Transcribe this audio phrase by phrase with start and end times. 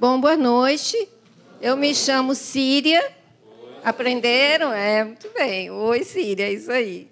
[0.00, 0.96] Bom, boa noite.
[1.60, 3.06] Eu me chamo Síria.
[3.84, 4.72] Aprenderam?
[4.72, 5.70] É, muito bem.
[5.70, 7.06] Oi, Síria, é isso aí.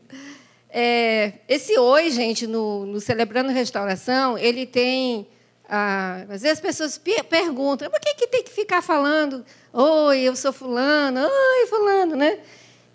[0.70, 5.28] É, esse oi, gente, no, no, Celebrando Restauração, ele tem.
[5.68, 6.98] Ah, às vezes as pessoas
[7.28, 9.44] perguntam, por que, que tem que ficar falando?
[9.70, 12.38] Oi, eu sou fulano, oi, fulano, né?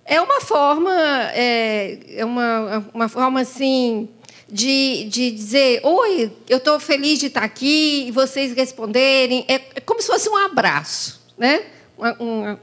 [0.03, 0.91] É uma forma,
[1.35, 4.09] é, é uma, uma forma assim
[4.53, 9.43] de, de dizer, oi, eu estou feliz de estar aqui, e vocês responderem.
[9.47, 11.63] É, é como se fosse um abraço, né?
[11.97, 12.13] Uma,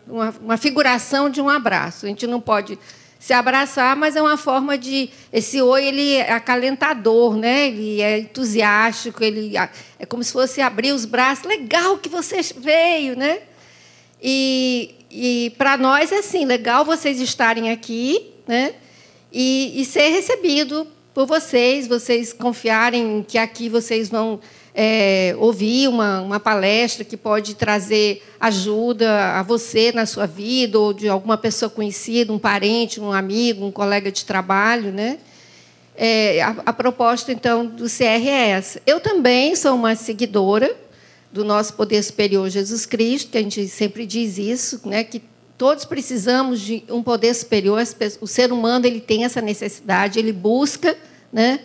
[0.06, 2.06] uma, uma, figuração de um abraço.
[2.06, 2.78] A gente não pode
[3.18, 7.66] se abraçar, mas é uma forma de esse oi ele é acalentador, né?
[7.66, 9.54] Ele é entusiástico, ele
[9.98, 11.44] é como se fosse abrir os braços.
[11.44, 13.40] Legal que você veio, né?
[14.22, 18.74] E, e para nós é assim, legal vocês estarem aqui, né?
[19.32, 24.40] E, e ser recebido por vocês, vocês confiarem que aqui vocês vão
[24.74, 30.92] é, ouvir uma, uma palestra que pode trazer ajuda a você na sua vida, ou
[30.92, 34.92] de alguma pessoa conhecida, um parente, um amigo, um colega de trabalho.
[34.92, 35.18] Né?
[35.96, 38.80] É, a, a proposta, então, do CR é essa.
[38.86, 40.74] Eu também sou uma seguidora
[41.32, 45.22] do nosso poder superior Jesus Cristo, que a gente sempre diz isso, né, que
[45.56, 47.82] todos precisamos de um poder superior.
[48.20, 50.96] O ser humano ele tem essa necessidade, ele busca,
[51.32, 51.60] né?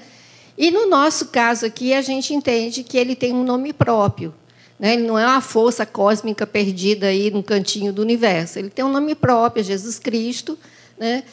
[0.57, 4.33] E no nosso caso aqui, a gente entende que ele tem um nome próprio.
[4.79, 4.93] Né?
[4.93, 8.59] Ele não é uma força cósmica perdida aí no cantinho do universo.
[8.59, 10.57] Ele tem um nome próprio, é Jesus Cristo.
[10.97, 11.23] Né?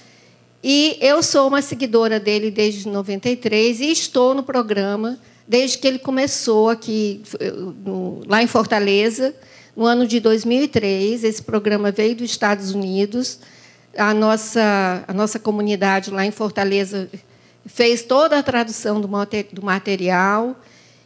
[0.62, 5.98] E eu sou uma seguidora dele desde 93 e estou no programa desde que ele
[5.98, 7.22] começou aqui,
[8.26, 9.34] lá em Fortaleza,
[9.76, 11.24] no ano de 2003.
[11.24, 13.38] Esse programa veio dos Estados Unidos.
[13.96, 17.10] A nossa, a nossa comunidade lá em Fortaleza
[17.66, 19.08] fez toda a tradução do
[19.62, 20.56] material.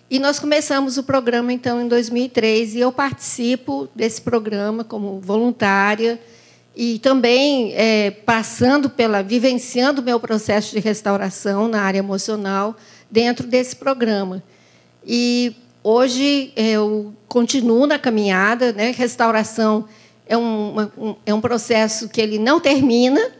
[0.08, 6.20] E nós começamos o programa, então, em 2003, e eu participo desse programa como voluntária
[6.76, 12.76] e também é, passando pela, vivenciando o meu processo de restauração na área emocional
[13.10, 14.42] dentro desse programa.
[15.04, 18.90] E hoje eu continuo na caminhada, né?
[18.90, 19.86] Restauração
[20.26, 23.32] é um, um, é um processo que ele não termina,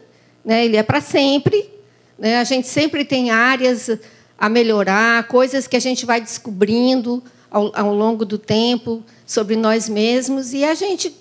[0.43, 0.65] né?
[0.65, 1.76] Ele é para sempre?
[2.21, 3.89] A gente sempre tem áreas
[4.37, 9.89] a melhorar, coisas que a gente vai descobrindo ao, ao longo do tempo sobre nós
[9.89, 10.53] mesmos.
[10.53, 11.15] E a gente,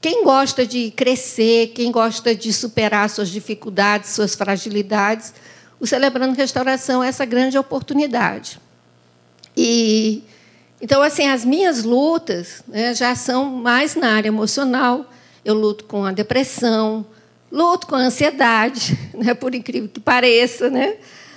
[0.00, 5.32] quem gosta de crescer, quem gosta de superar suas dificuldades, suas fragilidades,
[5.78, 8.60] o Celebrando Restauração é essa grande oportunidade.
[9.56, 10.22] E
[10.80, 15.04] então, assim, as minhas lutas né, já são mais na área emocional.
[15.44, 17.04] Eu luto com a depressão,
[17.50, 20.96] Luto com ansiedade, né, por incrível que pareça, né?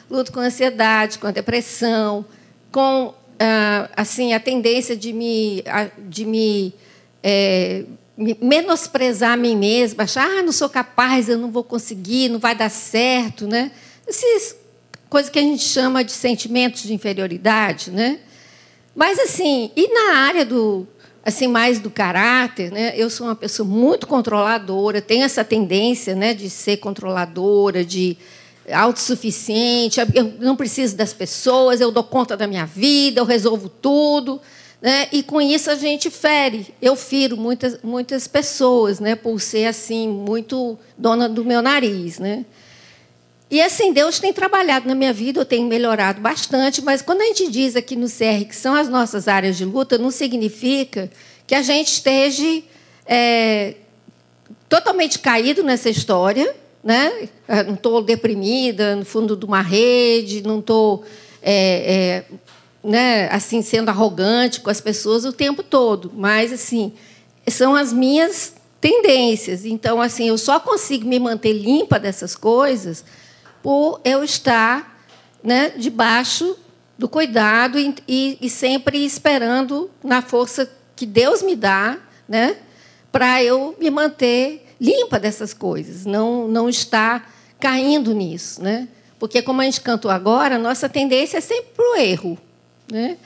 [0.09, 2.25] Luto com ansiedade, com a depressão,
[2.72, 5.63] com ah, assim a tendência de me,
[6.07, 6.73] de me,
[7.22, 7.84] é,
[8.16, 12.40] me menosprezar a mim mesma, achar, ah, não sou capaz, eu não vou conseguir, não
[12.40, 13.72] vai dar certo, né?
[14.07, 14.56] Essas
[15.09, 18.19] coisas que a gente chama de sentimentos de inferioridade, né?
[18.96, 20.88] Mas assim, e na área do
[21.25, 22.94] assim mais do caráter, né?
[22.95, 28.17] Eu sou uma pessoa muito controladora, tenho essa tendência, né, de ser controladora, de
[28.72, 34.39] autossuficiente, eu não preciso das pessoas, eu dou conta da minha vida, eu resolvo tudo,
[34.81, 35.07] né?
[35.11, 40.07] E com isso a gente fere, eu firo muitas muitas pessoas, né, por ser assim
[40.07, 42.45] muito dona do meu nariz, né?
[43.53, 47.25] E assim, Deus tem trabalhado na minha vida, eu tenho melhorado bastante, mas quando a
[47.25, 51.08] gente diz aqui no CR que são as nossas áreas de luta, não significa
[51.46, 52.64] que a gente esteja
[53.06, 53.75] é,
[54.68, 57.30] totalmente caído nessa história, né?
[57.68, 61.03] Não estou deprimida no fundo de uma rede, não estou
[61.40, 62.35] é, é,
[62.84, 66.91] né, assim sendo arrogante com as pessoas o tempo todo, mas assim
[67.47, 69.64] são as minhas tendências.
[69.64, 73.06] Então, assim, eu só consigo me manter limpa dessas coisas
[73.63, 75.01] por eu estar
[75.41, 76.56] né, debaixo
[76.97, 81.97] do cuidado e, e, e, sempre esperando na força que Deus me dá,
[82.28, 82.58] né,
[83.11, 88.88] para eu me manter limpa dessas coisas, não não estar caindo nisso, né?
[89.17, 92.38] Porque como a gente cantou agora, a nossa tendência é sempre para o erro,
[92.91, 93.17] né?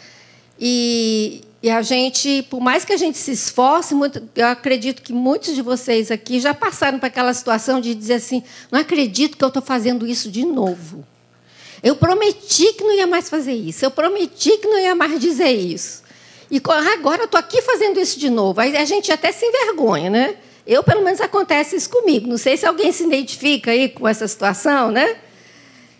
[0.59, 5.11] E, e a gente, por mais que a gente se esforce, muito, eu acredito que
[5.11, 8.41] muitos de vocês aqui já passaram por aquela situação de dizer assim:
[8.71, 11.05] não acredito que eu estou fazendo isso de novo.
[11.83, 13.83] Eu prometi que não ia mais fazer isso.
[13.83, 16.03] Eu prometi que não ia mais dizer isso.
[16.49, 16.61] E
[16.95, 18.61] agora eu estou aqui fazendo isso de novo.
[18.61, 20.37] Aí a gente até se envergonha, né?
[20.65, 22.29] Eu, pelo menos, acontece isso comigo.
[22.29, 25.17] Não sei se alguém se identifica aí com essa situação, né?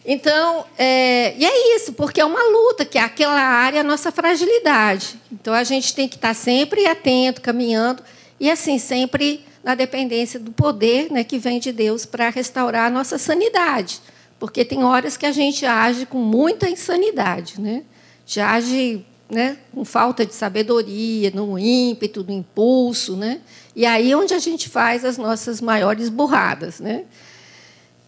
[0.10, 4.10] Então, é, e é isso, porque é uma luta, que é aquela área a nossa
[4.10, 5.20] fragilidade.
[5.30, 8.02] Então, a gente tem que estar sempre atento, caminhando,
[8.40, 12.90] e assim, sempre na dependência do poder né, que vem de Deus para restaurar a
[12.90, 14.00] nossa sanidade.
[14.40, 17.60] Porque tem horas que a gente age com muita insanidade.
[17.60, 17.84] Né?
[17.84, 23.18] A gente age né, com falta de sabedoria, no ímpeto, no impulso.
[23.18, 23.42] Né?
[23.76, 26.80] E aí é onde a gente faz as nossas maiores burradas.
[26.80, 27.04] Né?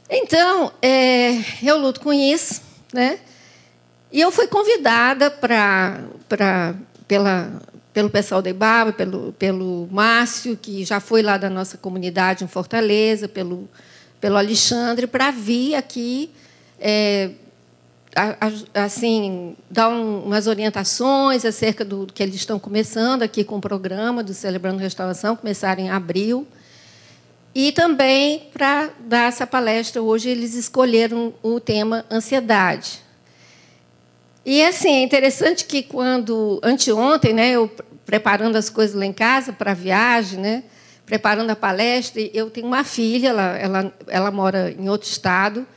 [0.09, 2.61] Então, é, eu luto com isso,
[2.91, 3.19] né?
[4.11, 5.99] E eu fui convidada para,
[7.07, 7.61] pela,
[7.93, 12.47] pelo pessoal da Ibaba, pelo, pelo Márcio, que já foi lá da nossa comunidade em
[12.47, 13.69] Fortaleza, pelo,
[14.19, 16.31] pelo Alexandre, para vir aqui,
[16.79, 17.29] é,
[18.73, 24.23] assim, dar um, umas orientações acerca do que eles estão começando aqui com o programa
[24.23, 26.47] do Celebrando Restauração, começaram em abril.
[27.61, 33.01] E também, para dar essa palestra hoje, eles escolheram o tema ansiedade.
[34.45, 37.69] E assim, é interessante que quando anteontem, né, eu
[38.05, 40.63] preparando as coisas lá em casa para a viagem, né,
[41.05, 45.67] preparando a palestra, eu tenho uma filha, ela, ela, ela mora em outro estado,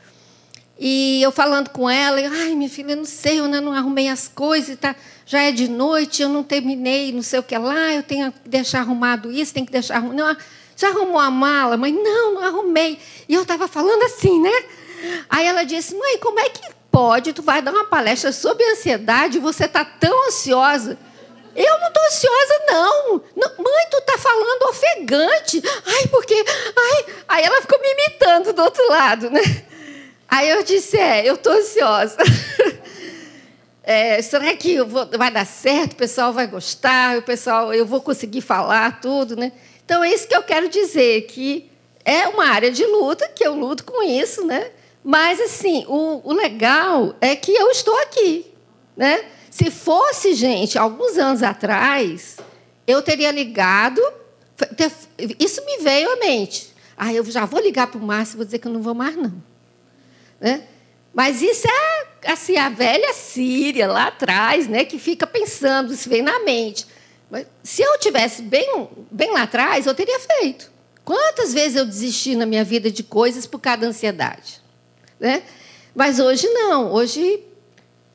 [0.79, 4.29] e eu falando com ela, ai, minha filha, não sei, eu ainda não arrumei as
[4.29, 4.95] coisas, tá,
[5.25, 8.47] já é de noite, eu não terminei, não sei o que lá, eu tenho que
[8.47, 10.15] deixar arrumado isso, tenho que deixar arrumado.
[10.15, 10.37] Não,
[10.75, 11.77] já arrumou a mala?
[11.77, 12.99] Mãe, não, não arrumei.
[13.27, 14.63] E eu estava falando assim, né?
[15.29, 16.61] Aí ela disse, mãe, como é que
[16.91, 17.33] pode?
[17.33, 20.97] Tu vai dar uma palestra sobre ansiedade você está tão ansiosa.
[21.55, 23.21] Eu não estou ansiosa, não.
[23.35, 23.49] não.
[23.57, 25.61] Mãe, tu está falando ofegante.
[25.85, 26.33] Ai, porque.
[26.35, 27.05] Ai.
[27.27, 29.41] Aí ela ficou me imitando do outro lado, né?
[30.27, 32.17] Aí eu disse, é, eu estou ansiosa.
[33.85, 35.91] É, será que vou, vai dar certo?
[35.91, 37.17] O pessoal vai gostar?
[37.17, 39.51] O pessoal, eu vou conseguir falar tudo, né?
[39.85, 41.69] Então, é isso que eu quero dizer, que
[42.05, 44.71] é uma área de luta, que eu luto com isso, né?
[45.03, 48.45] Mas, assim, o, o legal é que eu estou aqui,
[48.95, 49.25] né?
[49.51, 52.37] Se fosse, gente, alguns anos atrás,
[52.87, 54.01] eu teria ligado...
[55.39, 56.73] Isso me veio à mente.
[56.95, 58.93] Ah, eu já vou ligar para o Márcio e vou dizer que eu não vou
[58.93, 59.33] mais, não.
[60.39, 60.63] Né?
[61.13, 66.21] Mas isso é assim, a velha Síria lá atrás, né, que fica pensando, isso vem
[66.21, 66.85] na mente.
[67.63, 70.71] Se eu tivesse bem, bem lá atrás, eu teria feito.
[71.03, 74.61] Quantas vezes eu desisti na minha vida de coisas por causa da ansiedade?
[75.19, 75.43] Né?
[75.95, 76.91] Mas hoje não.
[76.93, 77.43] Hoje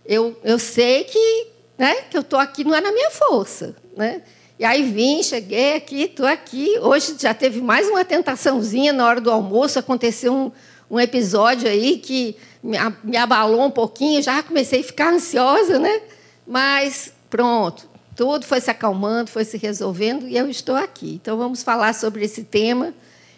[0.07, 3.77] eu, eu sei que, né, que eu estou aqui não é na minha força.
[3.97, 4.23] Né?
[4.59, 6.79] E aí vim, cheguei aqui, estou aqui.
[6.81, 9.79] Hoje já teve mais uma tentaçãozinha na hora do almoço.
[9.79, 10.51] Aconteceu um,
[10.91, 14.23] um episódio aí que me, me abalou um pouquinho.
[14.23, 16.01] Já comecei a ficar ansiosa, né?
[16.47, 17.89] Mas pronto,
[18.19, 21.21] tudo foi se acalmando, foi se resolvendo e eu estou aqui.
[21.23, 22.93] Então vamos falar sobre esse tema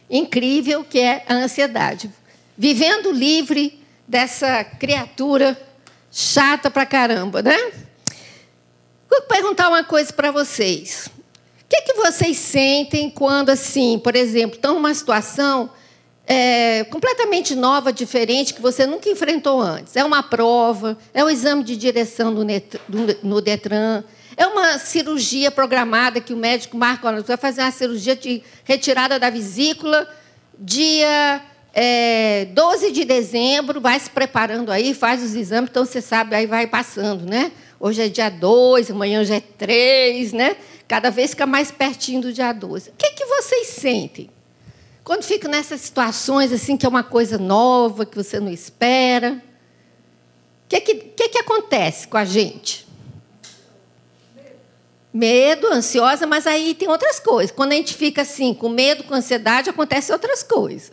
[0.08, 2.10] incrível que é a ansiedade.
[2.56, 3.78] Vivendo livre
[4.08, 5.60] dessa criatura
[6.10, 7.58] chata pra caramba, né?
[9.10, 11.10] Vou perguntar uma coisa para vocês.
[11.62, 15.70] O que, é que vocês sentem quando, assim, por exemplo, estão numa situação
[16.26, 19.94] é, completamente nova, diferente, que você nunca enfrentou antes?
[19.94, 22.46] É uma prova, é um exame de direção no,
[23.22, 24.02] no Detran,
[24.36, 29.30] é uma cirurgia programada que o médico marca, vai fazer uma cirurgia de retirada da
[29.30, 30.08] vesícula,
[30.58, 31.42] dia
[31.72, 36.46] é, 12 de dezembro, vai se preparando aí, faz os exames, então você sabe, aí
[36.46, 37.52] vai passando, né?
[37.78, 40.56] Hoje é dia 2, amanhã já é 3, né?
[40.86, 42.90] Cada vez fica mais pertinho do dia 12.
[42.90, 44.28] O que, que vocês sentem?
[45.02, 49.42] Quando fica nessas situações assim, que é uma coisa nova, que você não espera.
[50.64, 52.87] O que, que, que, que acontece com a gente?
[55.12, 57.50] Medo, ansiosa, mas aí tem outras coisas.
[57.50, 60.93] Quando a gente fica assim, com medo, com ansiedade, acontecem outras coisas.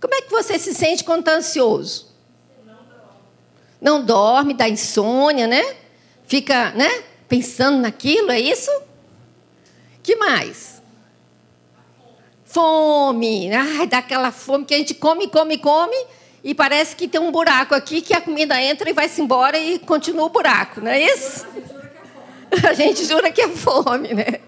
[0.00, 2.08] Como é que você se sente quando está ansioso?
[3.80, 5.76] Não dorme, dá insônia, né?
[6.26, 7.04] Fica, né?
[7.28, 8.70] Pensando naquilo, é isso?
[10.02, 10.82] Que mais?
[12.44, 13.52] Fome.
[13.54, 15.96] Ai, dá aquela fome que a gente come, come, come
[16.44, 19.78] e parece que tem um buraco aqui que a comida entra e vai-se embora e
[19.78, 21.46] continua o buraco, não é isso?
[22.68, 24.40] A gente jura que é fome, né?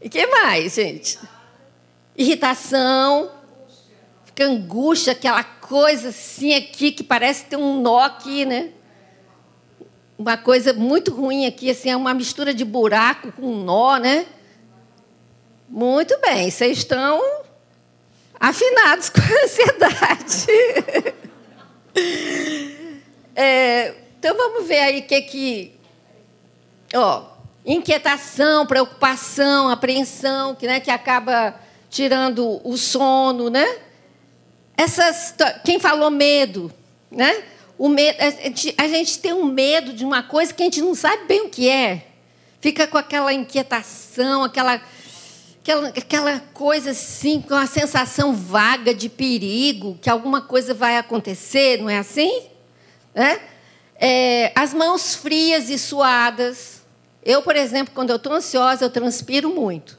[0.00, 1.18] E que mais, gente?
[2.16, 3.30] Irritação,
[4.24, 8.70] fica angústia, aquela coisa assim aqui que parece ter um nó aqui, né?
[10.18, 14.24] Uma coisa muito ruim aqui, assim, é uma mistura de buraco com nó, né?
[15.68, 17.20] Muito bem, vocês estão
[18.40, 20.46] afinados com a ansiedade.
[23.38, 25.75] É, então vamos ver aí o que, que
[26.94, 27.24] Ó,
[27.64, 31.54] inquietação, preocupação, apreensão, que, né, que acaba
[31.90, 33.78] tirando o sono, né?
[34.76, 36.72] Essas, quem falou medo,
[37.10, 37.42] né?
[37.78, 40.80] o medo, a, gente, a gente tem um medo de uma coisa que a gente
[40.80, 42.06] não sabe bem o que é.
[42.60, 44.80] Fica com aquela inquietação, aquela,
[45.60, 51.78] aquela, aquela coisa assim, com uma sensação vaga de perigo, que alguma coisa vai acontecer,
[51.78, 52.44] não é assim?
[53.14, 53.40] É?
[53.98, 56.75] É, as mãos frias e suadas.
[57.26, 59.98] Eu, por exemplo, quando eu estou ansiosa, eu transpiro muito.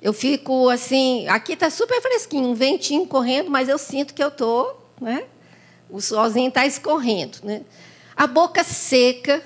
[0.00, 4.28] Eu fico assim, aqui está super fresquinho, um ventinho correndo, mas eu sinto que eu
[4.28, 5.24] estou, né?
[5.90, 7.60] O solzinho está escorrendo, né?
[8.16, 9.42] A boca seca.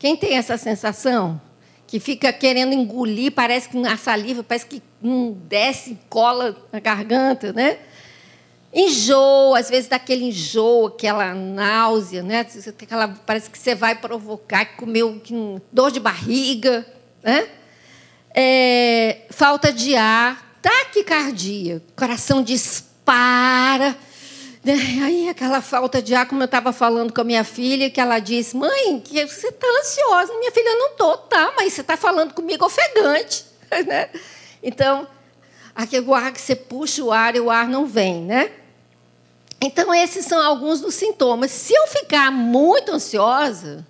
[0.00, 1.40] Quem tem essa sensação?
[1.86, 7.52] Que fica querendo engolir, parece que a saliva parece que não desce, cola na garganta,
[7.52, 7.78] né?
[8.78, 12.46] Enjoo, às vezes dá aquele enjoo, aquela náusea, né?
[12.82, 15.02] Aquela, parece que você vai provocar, comer
[15.72, 16.86] dor de barriga,
[17.22, 17.48] né?
[18.34, 23.96] É, falta de ar, taquicardia, coração dispara.
[24.62, 24.74] Né?
[25.02, 28.18] Aí aquela falta de ar, como eu estava falando com a minha filha, que ela
[28.18, 30.34] disse, mãe, que você está ansiosa.
[30.38, 33.46] Minha filha, não estou, tá, mas você está falando comigo ofegante.
[33.84, 34.08] Né?
[34.62, 35.08] Então,
[35.74, 38.52] aquele ar que você puxa o ar e o ar não vem, né?
[39.60, 41.50] Então, esses são alguns dos sintomas.
[41.50, 43.86] Se eu ficar muito ansiosa,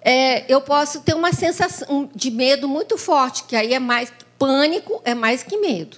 [0.00, 5.00] é, eu posso ter uma sensação de medo muito forte, que aí é mais pânico,
[5.04, 5.96] é mais que medo.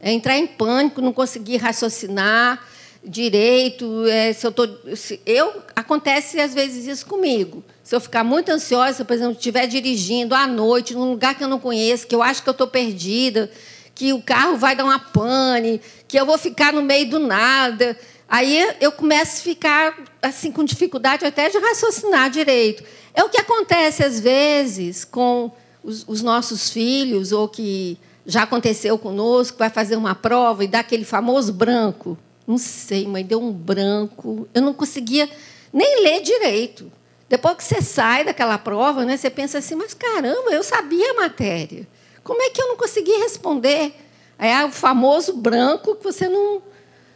[0.00, 2.64] É entrar em pânico, não conseguir raciocinar
[3.04, 4.06] direito.
[4.06, 7.62] É, se eu tô, se eu acontece às vezes isso comigo.
[7.82, 11.48] Se eu ficar muito ansiosa, por exemplo, estiver dirigindo à noite num lugar que eu
[11.48, 13.50] não conheço, que eu acho que eu estou perdida,
[13.94, 17.96] que o carro vai dar uma pane, que eu vou ficar no meio do nada,
[18.32, 22.82] aí eu começo a ficar assim com dificuldade até de raciocinar direito.
[23.12, 25.52] É o que acontece às vezes com
[25.84, 30.80] os, os nossos filhos, ou que já aconteceu conosco, vai fazer uma prova e dá
[30.80, 32.16] aquele famoso branco.
[32.46, 34.48] Não sei, mãe, deu um branco.
[34.54, 35.28] Eu não conseguia
[35.70, 36.90] nem ler direito.
[37.28, 41.14] Depois que você sai daquela prova, né, você pensa assim, mas caramba, eu sabia a
[41.14, 41.86] matéria.
[42.22, 43.94] Como é que eu não consegui responder?
[44.38, 46.62] É o famoso branco que você não,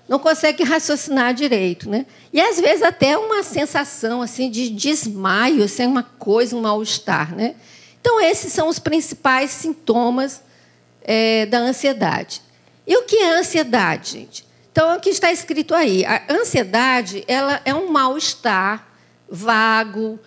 [0.09, 2.07] não consegue raciocinar direito, né?
[2.33, 7.57] E às vezes até uma sensação assim de desmaio, assim, uma coisa, um mal-estar, né?
[8.01, 10.43] Então esses são os principais sintomas
[11.03, 12.41] é, da ansiedade.
[12.87, 14.47] E o que é ansiedade, gente?
[14.71, 18.87] Então o que está escrito aí, a ansiedade, ela é um mal-estar
[19.29, 20.21] vago,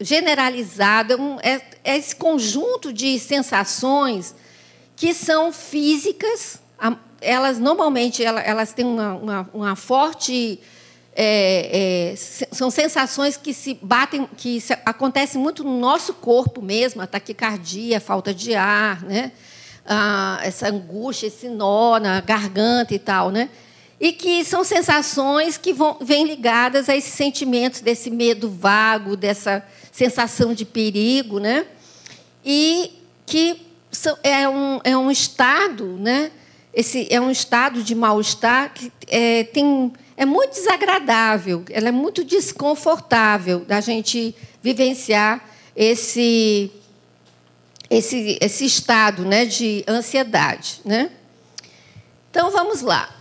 [0.00, 4.34] generalizado, é, é esse conjunto de sensações
[4.96, 6.60] que são físicas
[7.20, 10.60] elas normalmente elas têm uma, uma, uma forte
[11.16, 17.00] é, é, são sensações que se batem, que se, acontecem muito no nosso corpo mesmo,
[17.00, 19.30] a taquicardia, a falta de ar, né?
[19.86, 23.48] Ah, essa angústia, esse nó na garganta e tal, né?
[24.00, 29.64] E que são sensações que vão, vêm ligadas a esses sentimentos desse medo vago, dessa
[29.92, 31.64] sensação de perigo, né?
[32.44, 32.90] E
[33.24, 36.32] que são, é, um, é um estado, né?
[36.74, 42.24] Esse é um estado de mal-estar que é, tem, é muito desagradável, ela é muito
[42.24, 46.72] desconfortável da gente vivenciar esse,
[47.88, 50.80] esse, esse estado né, de ansiedade.
[50.84, 51.10] Né?
[52.30, 53.14] Então, vamos lá.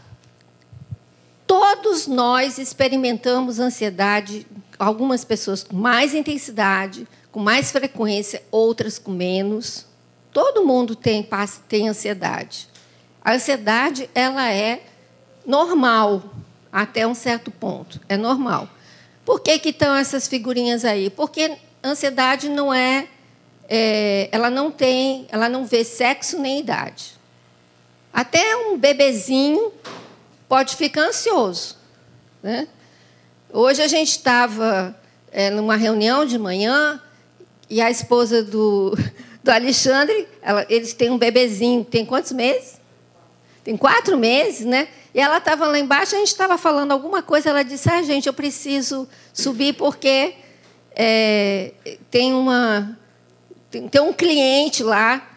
[1.45, 4.47] Todos nós experimentamos ansiedade,
[4.79, 9.85] algumas pessoas com mais intensidade, com mais frequência, outras com menos.
[10.31, 11.27] Todo mundo tem,
[11.67, 12.72] tem ansiedade.
[13.23, 14.83] A ansiedade ela é
[15.45, 16.23] normal
[16.71, 18.67] até um certo ponto, é normal.
[19.23, 21.09] Por que, que estão essas figurinhas aí?
[21.09, 23.07] Porque ansiedade não é,
[23.69, 27.13] é, ela não tem, ela não vê sexo nem idade.
[28.11, 29.71] Até um bebezinho
[30.49, 31.77] pode ficar ansioso.
[32.41, 32.67] Né?
[33.51, 34.95] Hoje a gente estava
[35.31, 37.01] é, numa reunião de manhã
[37.69, 38.97] e a esposa do,
[39.41, 42.82] do Alexandre, ela, eles têm um bebezinho, tem quantos meses?
[43.63, 44.87] Tem quatro meses, né?
[45.13, 48.27] E ela estava lá embaixo, a gente estava falando alguma coisa, ela disse, ah, gente,
[48.27, 50.33] eu preciso subir porque
[50.95, 51.71] é,
[52.11, 52.97] tem, uma,
[53.71, 55.29] tem, tem, um cliente lá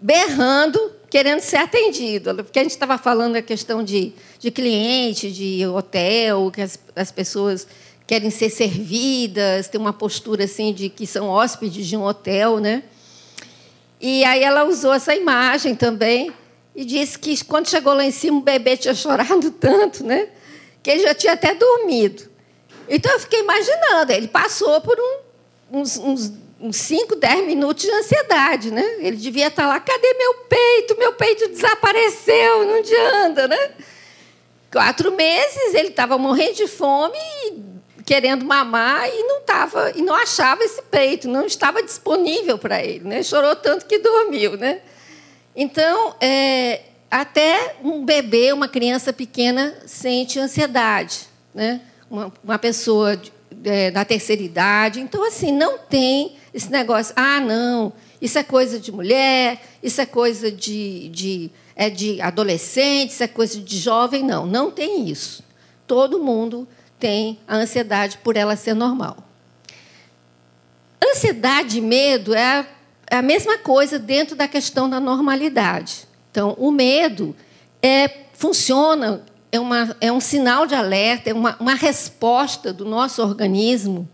[0.00, 2.34] berrando, querendo ser atendido.
[2.44, 7.10] Porque a gente estava falando a questão de, de cliente, de hotel, que as, as
[7.10, 7.66] pessoas
[8.06, 12.82] querem ser servidas, tem uma postura assim de que são hóspedes de um hotel, né?
[14.00, 16.32] E aí ela usou essa imagem também
[16.74, 20.28] e disse que quando chegou lá em cima, o bebê tinha chorado tanto, né?
[20.82, 22.30] Que ele já tinha até dormido.
[22.88, 27.90] Então eu fiquei imaginando, ele passou por um, uns, uns, uns 5, 10 minutos de
[27.90, 28.84] ansiedade, né?
[28.98, 30.98] Ele devia estar lá, cadê meu peito?
[30.98, 33.70] Meu peito desapareceu, não adianta, né?
[34.70, 37.72] Quatro meses, ele estava morrendo de fome e
[38.04, 43.06] querendo mamar e não tava e não achava esse peito, não estava disponível para ele,
[43.06, 43.22] né?
[43.22, 44.80] Chorou tanto que dormiu, né?
[45.54, 46.80] Então, é,
[47.10, 51.80] até um bebê, uma criança pequena sente ansiedade, né?
[52.10, 53.20] Uma, uma pessoa
[53.64, 58.78] é, da terceira idade, então assim não tem esse negócio, ah não, isso é coisa
[58.78, 64.22] de mulher, isso é coisa de, de é de adolescente, isso é coisa de jovem,
[64.22, 65.42] não, não tem isso.
[65.86, 66.68] Todo mundo
[66.98, 69.16] tem a ansiedade por ela ser normal.
[71.02, 72.66] Ansiedade e medo é
[73.12, 76.08] é a mesma coisa dentro da questão da normalidade.
[76.30, 77.36] Então, o medo
[77.82, 83.20] é, funciona, é, uma, é um sinal de alerta, é uma, uma resposta do nosso
[83.20, 84.08] organismo,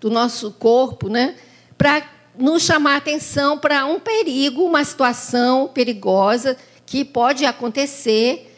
[0.00, 1.34] do nosso corpo, né,
[1.76, 2.02] para
[2.38, 8.50] nos chamar atenção para um perigo, uma situação perigosa que pode acontecer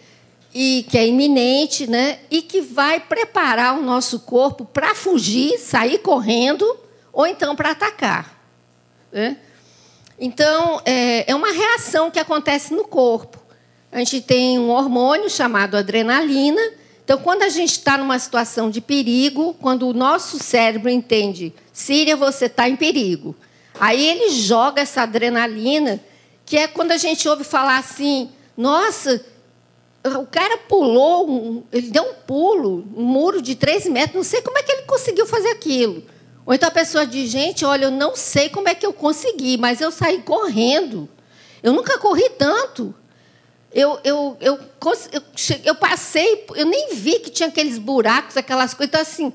[0.54, 2.20] e que é iminente, né?
[2.30, 6.64] E que vai preparar o nosso corpo para fugir, sair correndo
[7.12, 8.38] ou então para atacar.
[9.11, 9.37] Né?
[10.20, 13.38] Então é, é uma reação que acontece no corpo.
[13.90, 16.60] A gente tem um hormônio chamado adrenalina.
[17.02, 22.14] Então, quando a gente está numa situação de perigo, quando o nosso cérebro entende, Síria,
[22.14, 23.34] você está em perigo.
[23.80, 25.98] Aí ele joga essa adrenalina,
[26.46, 29.24] que é quando a gente ouve falar assim: nossa,
[30.04, 34.58] o cara pulou, ele deu um pulo, um muro de três metros, não sei como
[34.58, 36.04] é que ele conseguiu fazer aquilo.
[36.50, 39.57] Ou então a pessoa diz, gente, olha, eu não sei como é que eu consegui,
[39.57, 41.09] mas eu saí correndo.
[41.62, 42.92] Eu nunca corri tanto.
[43.73, 44.59] Eu, eu, eu,
[45.12, 45.23] eu,
[45.62, 48.88] eu passei, eu nem vi que tinha aqueles buracos, aquelas coisas.
[48.88, 49.33] Então, assim,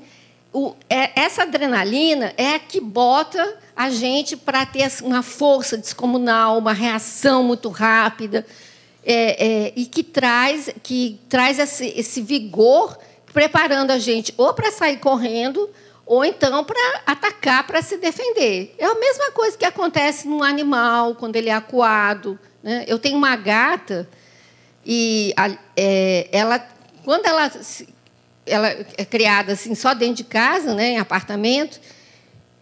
[0.52, 5.78] o, é, essa adrenalina é a que bota a gente para ter assim, uma força
[5.78, 8.44] descomunal, uma reação muito rápida
[9.02, 12.98] é, é, e que traz, que traz esse, esse vigor,
[13.32, 15.66] preparando a gente ou para sair correndo
[16.06, 18.74] ou então para atacar, para se defender.
[18.78, 22.38] É a mesma coisa que acontece num animal quando ele é acuado.
[22.62, 22.84] Né?
[22.86, 24.08] Eu tenho uma gata
[24.84, 25.34] e
[25.76, 26.64] é, ela,
[27.04, 27.50] quando ela,
[28.46, 31.80] ela é criada assim só dentro de casa, né, em apartamento,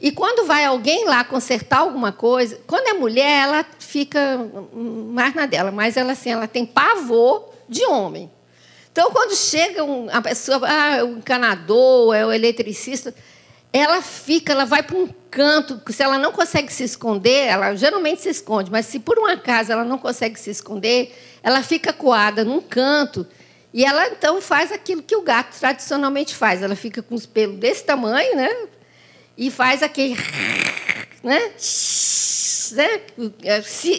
[0.01, 4.39] e quando vai alguém lá consertar alguma coisa, quando é mulher, ela fica
[4.75, 8.31] mais na dela, mas ela assim, ela tem pavor de homem.
[8.91, 13.15] Então, quando chega uma pessoa, ah, o encanador, é o eletricista,
[13.77, 18.23] ela fica, ela vai para um canto, se ela não consegue se esconder, ela geralmente
[18.23, 22.45] se esconde, mas se por um acaso ela não consegue se esconder, ela fica coada
[22.45, 23.27] num canto
[23.73, 26.63] e ela então faz aquilo que o gato tradicionalmente faz.
[26.63, 28.49] Ela fica com os pelos desse tamanho, né?
[29.37, 30.17] e faz aquele.
[31.25, 31.41] Né?
[32.73, 33.01] né?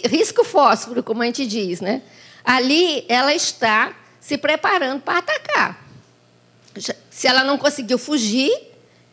[0.08, 1.82] Risco fósforo, como a gente diz.
[1.82, 2.04] Né?
[2.44, 5.88] Ali ela está se preparando para atacar.
[7.10, 8.52] Se ela não conseguiu fugir,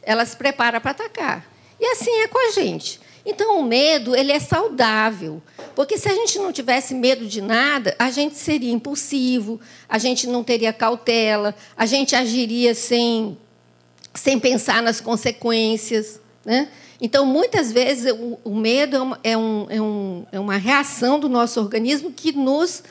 [0.03, 1.47] ela se prepara para atacar.
[1.81, 3.01] E assim é com a gente.
[3.25, 5.41] Então, o medo ele é saudável,
[5.77, 10.27] porque se a gente não tivesse medo de nada, a gente seria impulsivo, a gente
[10.27, 13.39] não teria cautela, a gente agiria sem
[14.15, 16.21] sem pensar nas consequências.
[16.45, 16.69] Né?
[17.01, 21.19] Então, muitas vezes, o, o medo é uma, é, um, é, um, é uma, reação
[21.19, 22.83] do nosso organismo que nos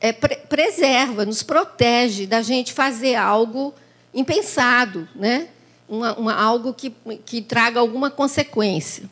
[0.00, 3.74] é, pre preserva, nos protege da gente fazer algo
[4.12, 5.48] impensado, né?
[5.88, 6.92] Uma, uma, algo que,
[7.24, 9.08] que traga alguma consequência.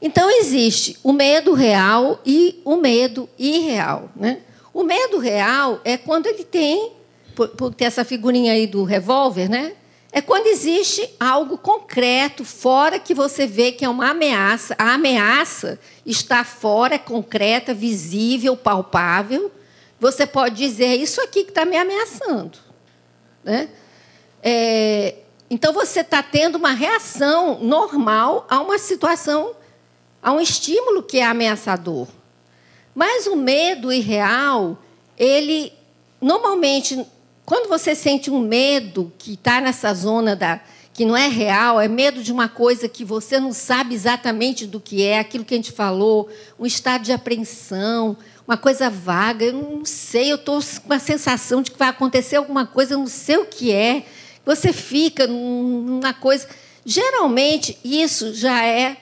[0.00, 4.10] Então, existe o medo real e o medo irreal.
[4.16, 4.40] Né?
[4.74, 6.92] O medo real é quando ele tem,
[7.36, 9.74] por, por ter essa figurinha aí do revólver, né?
[10.14, 14.74] É quando existe algo concreto, fora que você vê que é uma ameaça.
[14.78, 19.50] A ameaça está fora, é concreta, visível, palpável.
[19.98, 22.58] Você pode dizer, é isso aqui que está me ameaçando.
[23.42, 23.70] Né?
[24.42, 25.14] É,
[25.52, 29.52] então, você está tendo uma reação normal a uma situação,
[30.22, 32.08] a um estímulo que é ameaçador.
[32.94, 34.78] Mas o medo irreal,
[35.18, 35.70] ele
[36.18, 37.06] normalmente
[37.44, 40.58] quando você sente um medo que está nessa zona da
[40.94, 44.80] que não é real, é medo de uma coisa que você não sabe exatamente do
[44.80, 49.52] que é, aquilo que a gente falou, um estado de apreensão, uma coisa vaga, eu
[49.52, 53.06] não sei, eu estou com a sensação de que vai acontecer alguma coisa, eu não
[53.06, 54.06] sei o que é.
[54.44, 56.48] Você fica numa coisa.
[56.84, 58.96] Geralmente, isso já é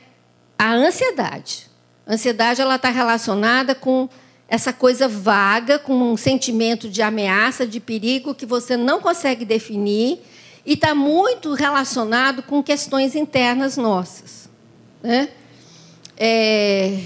[0.58, 1.68] a ansiedade.
[2.06, 4.08] A ansiedade ela está relacionada com
[4.48, 10.20] essa coisa vaga, com um sentimento de ameaça, de perigo que você não consegue definir
[10.66, 14.50] e está muito relacionado com questões internas nossas.
[15.02, 15.28] Né?
[16.16, 16.98] É,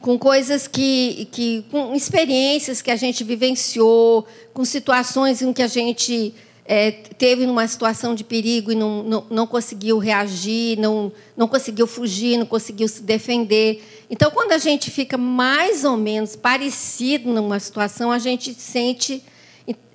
[0.00, 1.64] com coisas que, que.
[1.70, 7.66] com experiências que a gente vivenciou, com situações em que a gente é, teve uma
[7.66, 12.86] situação de perigo e não, não, não conseguiu reagir, não, não conseguiu fugir, não conseguiu
[12.86, 13.82] se defender.
[14.08, 19.22] Então, quando a gente fica mais ou menos parecido numa situação, a gente sente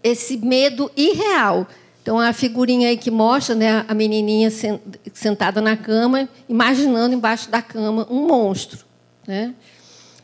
[0.03, 1.67] esse medo irreal.
[2.01, 4.49] Então, a figurinha aí que mostra né, a menininha
[5.13, 8.85] sentada na cama, imaginando embaixo da cama um monstro.
[9.27, 9.53] Né?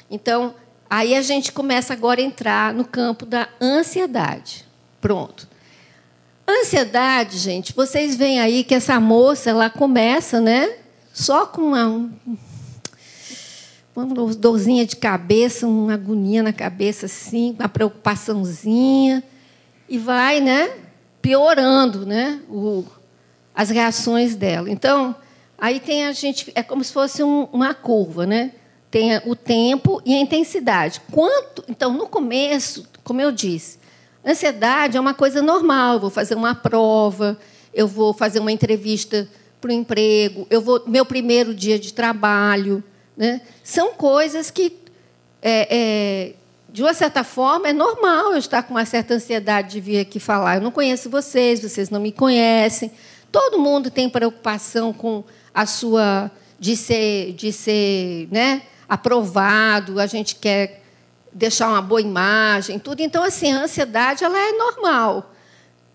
[0.10, 0.56] Então,
[0.90, 4.66] aí a gente começa agora a entrar no campo da ansiedade.
[5.02, 5.53] Pronto.
[6.48, 10.74] Ansiedade, gente, vocês veem aí que essa moça, ela começa, né?
[11.14, 12.12] Só com uma,
[13.96, 19.24] uma dorzinha de cabeça, uma agonia na cabeça, assim, uma preocupaçãozinha,
[19.88, 20.72] e vai, né?
[21.22, 22.42] Piorando, né?
[22.50, 22.84] O,
[23.56, 24.70] as reações dela.
[24.70, 25.16] Então,
[25.58, 28.52] aí tem a gente, é como se fosse um, uma curva, né?
[28.92, 31.02] Tem o tempo e a intensidade.
[31.10, 33.80] Quanto, então, no começo, como eu disse,
[34.26, 35.96] Ansiedade é uma coisa normal.
[35.96, 37.38] Eu vou fazer uma prova,
[37.74, 39.28] eu vou fazer uma entrevista
[39.60, 42.84] para o emprego, eu vou meu primeiro dia de trabalho,
[43.16, 43.42] né?
[43.64, 44.78] São coisas que,
[45.42, 46.34] é, é,
[46.70, 50.20] de uma certa forma, é normal eu estar com uma certa ansiedade de vir aqui
[50.20, 50.56] falar.
[50.56, 52.92] Eu não conheço vocês, vocês não me conhecem.
[53.32, 58.64] Todo mundo tem preocupação com a sua de ser, de ser, né?
[58.88, 60.00] Aprovado.
[60.00, 60.83] A gente quer
[61.34, 63.02] deixar uma boa imagem, tudo.
[63.02, 65.34] Então, assim, a ansiedade ela é normal.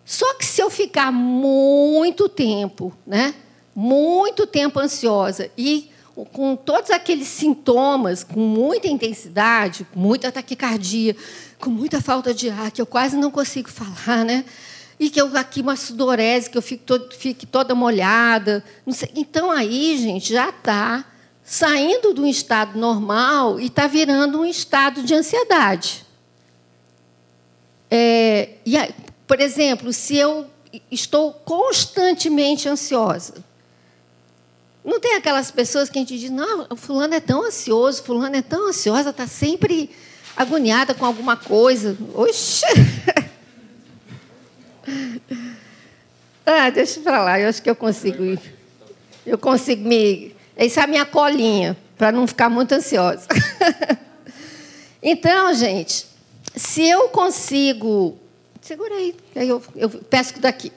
[0.05, 3.35] Só que se eu ficar muito tempo, né?
[3.75, 5.91] Muito tempo ansiosa e
[6.33, 11.15] com todos aqueles sintomas, com muita intensidade, muita taquicardia,
[11.61, 14.45] com muita falta de ar, que eu quase não consigo falar, né?
[14.99, 18.65] E que eu aqui uma sudorese, que eu fico, todo, fique toda molhada.
[19.15, 21.05] Então aí, gente, já está
[21.49, 26.05] saindo um estado normal e está virando um estado de ansiedade.
[27.91, 28.77] É, e,
[29.27, 30.47] por exemplo, se eu
[30.91, 33.43] estou constantemente ansiosa,
[34.85, 38.43] não tem aquelas pessoas que a gente diz, não, fulano é tão ansioso, fulano é
[38.43, 39.89] tão ansiosa, está sempre
[40.37, 41.97] agoniada com alguma coisa.
[42.15, 42.67] Oxe!
[46.45, 48.39] ah, deixa para lá, eu acho que eu consigo.
[49.25, 53.29] Eu consigo me essa é a minha colinha, para não ficar muito ansiosa.
[55.01, 56.05] então, gente,
[56.57, 58.19] se eu consigo.
[58.61, 60.73] Segura aí eu, eu pesco daqui.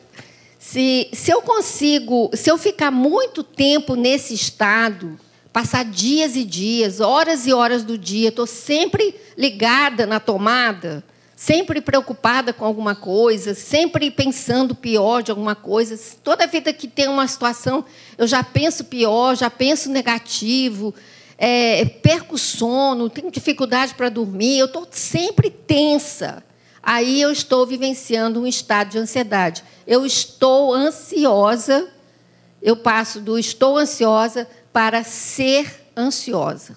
[0.59, 5.19] Se, se eu consigo, se eu ficar muito tempo nesse estado,
[5.51, 11.03] passar dias e dias, horas e horas do dia, estou sempre ligada na tomada,
[11.41, 15.99] sempre preocupada com alguma coisa, sempre pensando pior de alguma coisa.
[16.23, 17.83] Toda vida que tem uma situação,
[18.15, 20.93] eu já penso pior, já penso negativo,
[21.39, 26.43] é, perco sono, tenho dificuldade para dormir, eu estou sempre tensa.
[26.83, 29.63] Aí eu estou vivenciando um estado de ansiedade.
[29.87, 31.89] Eu estou ansiosa,
[32.61, 36.75] eu passo do estou ansiosa para ser ansiosa.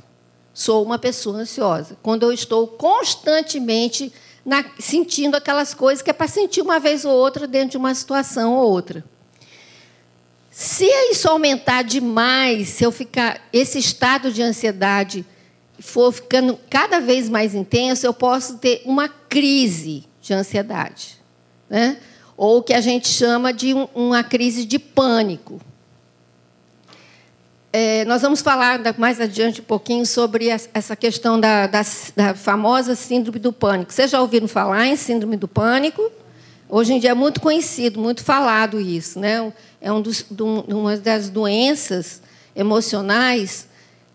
[0.54, 1.98] Sou uma pessoa ansiosa.
[2.02, 4.10] Quando eu estou constantemente
[4.44, 7.94] na, sentindo aquelas coisas que é para sentir uma vez ou outra dentro de uma
[7.94, 9.04] situação ou outra.
[10.50, 15.26] Se isso aumentar demais, se eu ficar esse estado de ansiedade
[15.80, 21.18] for ficando cada vez mais intenso, eu posso ter uma crise de ansiedade,
[21.68, 21.98] né?
[22.36, 25.60] Ou o que a gente chama de um, uma crise de pânico.
[27.76, 31.82] É, nós vamos falar mais adiante um pouquinho sobre essa questão da, da,
[32.14, 33.92] da, famosa síndrome do pânico.
[33.92, 36.08] Vocês já ouviram falar em síndrome do pânico?
[36.68, 39.18] Hoje em dia é muito conhecido, muito falado isso.
[39.18, 39.52] Né?
[39.80, 40.24] É um dos,
[40.68, 42.22] uma das doenças
[42.54, 43.66] emocionais,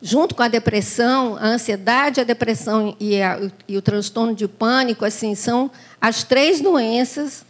[0.02, 5.04] junto com a depressão, a ansiedade, a depressão e, a, e o transtorno de pânico,
[5.04, 5.70] assim, são
[6.00, 7.44] as três doenças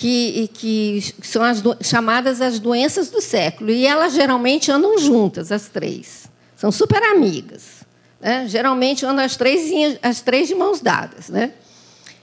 [0.00, 3.70] que, que são as do, chamadas as doenças do século.
[3.70, 6.24] E elas geralmente andam juntas, as três.
[6.56, 7.84] São super amigas.
[8.18, 8.48] Né?
[8.48, 11.28] Geralmente andam as três, as três de mãos dadas.
[11.28, 11.52] Né?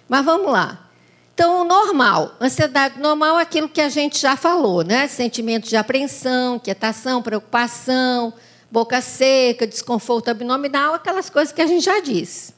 [0.10, 0.90] Mas vamos lá.
[1.36, 2.36] Então, o normal.
[2.42, 5.08] Ansiedade normal é aquilo que a gente já falou, né?
[5.08, 8.34] Sentimento de apreensão, quietação, preocupação,
[8.72, 12.57] boca seca, desconforto abdominal, aquelas coisas que a gente já disse.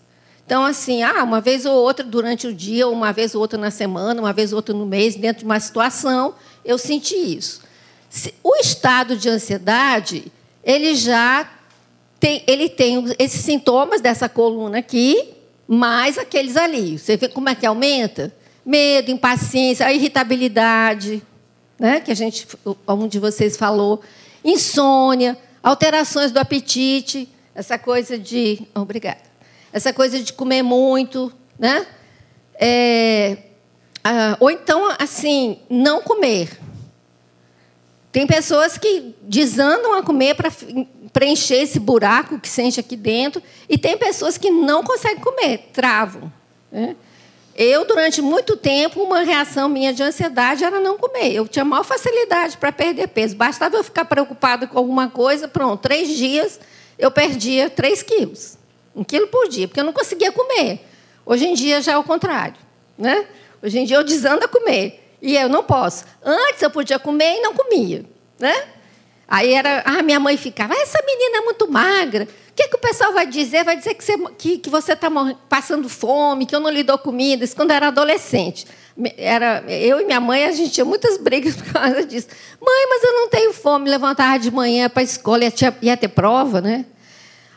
[0.49, 3.69] Então, assim, ah, uma vez ou outra durante o dia, uma vez ou outra na
[3.69, 6.33] semana, uma vez ou outra no mês, dentro de uma situação,
[6.65, 7.61] eu senti isso.
[8.43, 10.31] O estado de ansiedade,
[10.63, 11.47] ele já
[12.19, 15.35] tem, ele tem esses sintomas dessa coluna aqui,
[15.67, 16.97] mais aqueles ali.
[16.97, 18.33] Você vê como é que aumenta?
[18.65, 21.21] Medo, impaciência, irritabilidade,
[21.77, 22.47] né, que a gente,
[22.87, 24.01] um de vocês falou,
[24.43, 28.63] insônia, alterações do apetite, essa coisa de.
[28.73, 29.28] Obrigada
[29.71, 31.85] essa coisa de comer muito, né?
[32.55, 33.37] É,
[34.03, 36.57] ah, ou então, assim, não comer.
[38.11, 40.51] Tem pessoas que desandam a comer para
[41.13, 46.31] preencher esse buraco que sente aqui dentro, e tem pessoas que não conseguem comer, travam.
[46.71, 46.95] Né?
[47.55, 51.33] Eu, durante muito tempo, uma reação minha de ansiedade era não comer.
[51.33, 53.35] Eu tinha maior facilidade para perder peso.
[53.35, 56.59] Bastava eu ficar preocupada com alguma coisa, pronto, três dias
[56.97, 58.58] eu perdia três quilos.
[58.99, 60.85] Um quilo por dia, porque eu não conseguia comer.
[61.25, 62.57] Hoje em dia já é o contrário.
[62.97, 63.25] Né?
[63.63, 65.15] Hoje em dia eu desando a comer.
[65.21, 66.03] E eu não posso.
[66.21, 68.03] Antes eu podia comer e não comia.
[68.37, 68.53] Né?
[69.25, 72.25] Aí era, ah, minha mãe ficava, ah, essa menina é muito magra.
[72.25, 73.63] O que, que o pessoal vai dizer?
[73.63, 75.09] Vai dizer que você que, que você está
[75.47, 77.45] passando fome, que eu não lhe dou comida.
[77.45, 78.67] Isso quando eu era adolescente.
[79.15, 82.27] Era, eu e minha mãe, a gente tinha muitas brigas por causa disso.
[82.59, 83.89] Mãe, mas eu não tenho fome.
[83.89, 86.85] Levantava de manhã para a escola, ia, ia ter prova, né?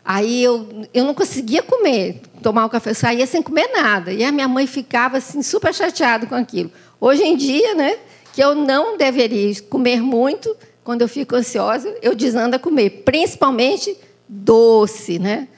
[0.04, 4.12] Aí eu, eu não conseguia comer, tomar o café, eu saía sem comer nada.
[4.12, 6.72] E a minha mãe ficava assim, super chateada com aquilo.
[7.00, 7.98] Hoje em dia, né,
[8.32, 13.96] que eu não deveria comer muito, quando eu fico ansiosa, eu desando a comer, principalmente
[14.28, 15.48] doce, né?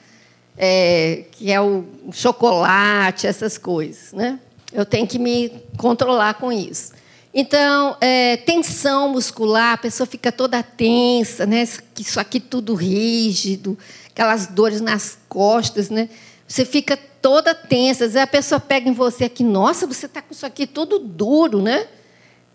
[0.57, 4.13] É, que é o chocolate, essas coisas.
[4.13, 4.39] Né?
[4.71, 6.93] Eu tenho que me controlar com isso.
[7.33, 11.67] Então, é, tensão muscular, a pessoa fica toda tensa, né?
[11.99, 13.77] isso aqui tudo rígido,
[14.15, 16.07] aquelas dores nas costas, né?
[16.47, 18.05] Você fica toda tensa.
[18.05, 20.99] Às vezes a pessoa pega em você aqui, nossa, você está com isso aqui todo
[20.99, 21.85] duro, né?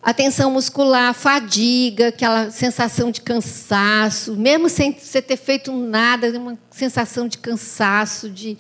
[0.03, 6.59] A tensão muscular, fadiga, aquela sensação de cansaço, mesmo sem você ter feito nada, uma
[6.71, 8.57] sensação de cansaço, de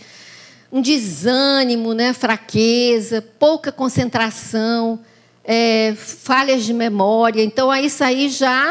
[0.70, 2.12] um desânimo, né?
[2.12, 5.00] fraqueza, pouca concentração,
[5.42, 7.42] é, falhas de memória.
[7.42, 8.70] Então, isso aí já.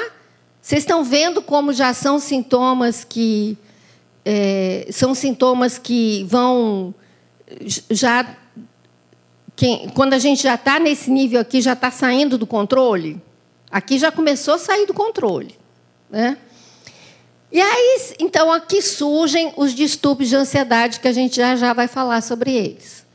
[0.61, 3.57] Vocês estão vendo como já são sintomas que
[4.25, 6.93] é, são sintomas que vão
[7.89, 8.37] já
[9.55, 13.21] quem, quando a gente já está nesse nível aqui, já está saindo do controle.
[13.69, 15.53] Aqui já começou a sair do controle,
[16.09, 16.37] né?
[17.51, 21.87] E aí, então, aqui surgem os distúrbios de ansiedade que a gente já já vai
[21.87, 23.05] falar sobre eles.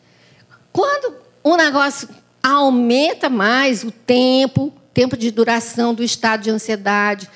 [0.73, 2.09] Quando o negócio
[2.43, 7.31] aumenta mais o tempo, tempo de duração do estado de ansiedade,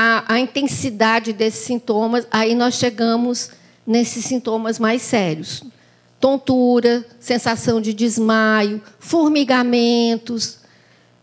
[0.00, 3.50] a, a intensidade desses sintomas, aí nós chegamos
[3.84, 5.64] nesses sintomas mais sérios.
[6.20, 10.58] Tontura, sensação de desmaio, formigamentos,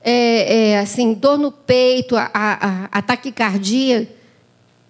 [0.03, 4.13] é, é, assim, dor no peito, a, a, a taquicardia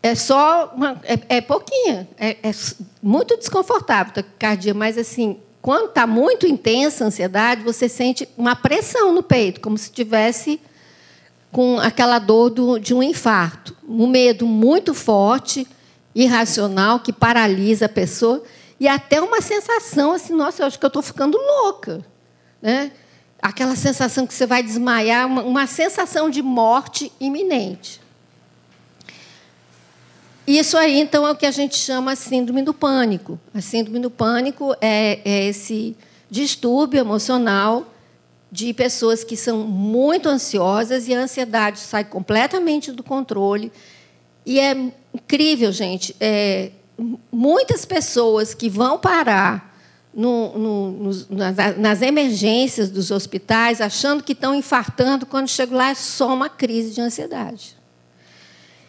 [0.02, 2.52] é só uma, é, é pouquinha, é, é,
[3.04, 8.56] muito desconfortável a taquicardia, mas assim, quando está muito intensa a ansiedade, você sente uma
[8.56, 10.60] pressão no peito, como se tivesse
[11.56, 13.74] com aquela dor do, de um infarto.
[13.88, 15.66] Um medo muito forte,
[16.14, 18.44] irracional, que paralisa a pessoa,
[18.78, 22.06] e até uma sensação assim, nossa, eu acho que eu estou ficando louca.
[22.62, 22.92] Né?
[23.42, 28.02] Aquela sensação que você vai desmaiar, uma, uma sensação de morte iminente.
[30.46, 33.40] Isso aí, então, é o que a gente chama a síndrome do pânico.
[33.54, 35.96] A síndrome do pânico é, é esse
[36.30, 37.95] distúrbio emocional
[38.52, 43.72] de pessoas que são muito ansiosas e a ansiedade sai completamente do controle.
[44.46, 44.72] E é
[45.14, 46.16] incrível, gente.
[46.20, 46.72] É,
[47.32, 49.76] muitas pessoas que vão parar
[50.14, 55.90] no, no, nos, nas, nas, emergências dos hospitais achando que estão infartando, quando chegam lá
[55.90, 57.76] é só uma crise de ansiedade.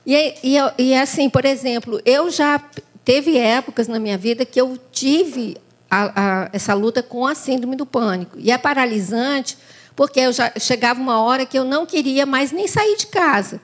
[0.07, 2.63] E, e, e assim, por exemplo, eu já
[3.05, 5.57] teve épocas na minha vida que eu tive
[5.97, 6.13] a,
[6.45, 8.37] a, essa luta com a síndrome do pânico.
[8.39, 9.57] E é paralisante,
[9.95, 13.61] porque eu já chegava uma hora que eu não queria mais nem sair de casa.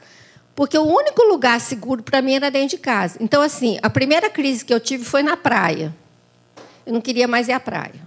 [0.54, 3.18] Porque o único lugar seguro para mim era dentro de casa.
[3.20, 5.94] Então, assim, a primeira crise que eu tive foi na praia.
[6.86, 8.00] Eu não queria mais ir à praia.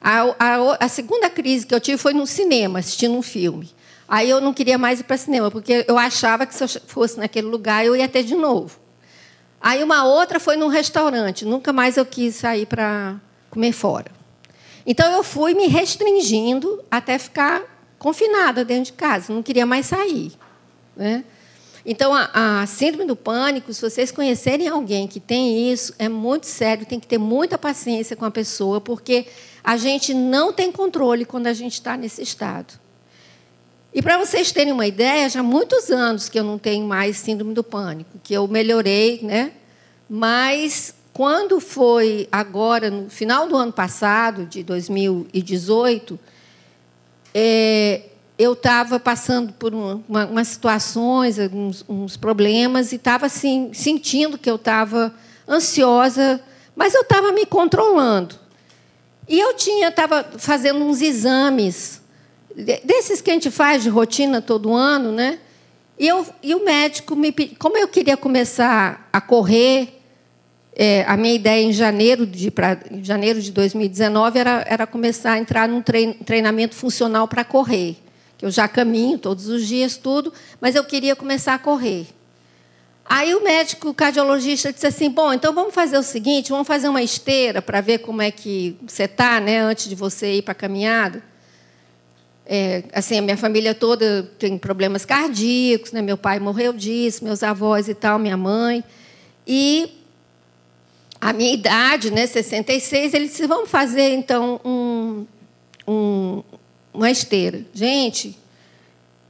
[0.00, 3.70] A, a, a segunda crise que eu tive foi no cinema, assistindo um filme.
[4.08, 7.18] Aí eu não queria mais ir para cinema, porque eu achava que se eu fosse
[7.18, 8.78] naquele lugar eu ia ter de novo.
[9.60, 11.44] Aí uma outra foi num restaurante.
[11.44, 13.16] Nunca mais eu quis sair para
[13.50, 14.10] comer fora.
[14.86, 17.62] Então eu fui me restringindo até ficar
[17.98, 20.32] confinada dentro de casa, não queria mais sair.
[20.96, 21.24] Né?
[21.84, 26.46] Então, a, a, síndrome do pânico, se vocês conhecerem alguém que tem isso, é muito
[26.46, 29.26] sério, tem que ter muita paciência com a pessoa, porque
[29.64, 32.74] a gente não tem controle quando a gente está nesse estado.
[33.94, 37.16] E para vocês terem uma ideia, já há muitos anos que eu não tenho mais
[37.16, 39.52] síndrome do pânico, que eu melhorei, né?
[40.08, 46.16] mas quando foi agora, no final do ano passado, de 2018,
[47.34, 48.02] é,
[48.38, 54.38] eu estava passando por uma, uma, umas situações, uns, uns problemas, e estava assim, sentindo
[54.38, 55.12] que eu estava
[55.48, 56.40] ansiosa,
[56.76, 58.36] mas eu estava me controlando.
[59.28, 62.00] E eu tinha, estava fazendo uns exames
[62.84, 65.40] desses que a gente faz de rotina todo ano, né?
[65.98, 69.97] E, eu, e o médico me como eu queria começar a correr,
[70.80, 75.32] é, a minha ideia em janeiro de, pra, em janeiro de 2019 era, era começar
[75.32, 77.96] a entrar num treinamento funcional para correr.
[78.38, 82.06] Que eu já caminho todos os dias, tudo, mas eu queria começar a correr.
[83.04, 87.02] Aí o médico cardiologista disse assim: bom, então vamos fazer o seguinte, vamos fazer uma
[87.02, 90.54] esteira para ver como é que você está, né, antes de você ir para a
[90.54, 91.20] caminhada.
[92.46, 96.00] É, assim, a minha família toda tem problemas cardíacos, né?
[96.00, 98.84] Meu pai morreu disso, meus avós e tal, minha mãe.
[99.44, 99.97] E
[101.20, 105.26] a minha idade, né, 66, ele disse: vamos fazer então um,
[105.86, 106.42] um,
[106.92, 107.64] uma esteira.
[107.74, 108.38] Gente,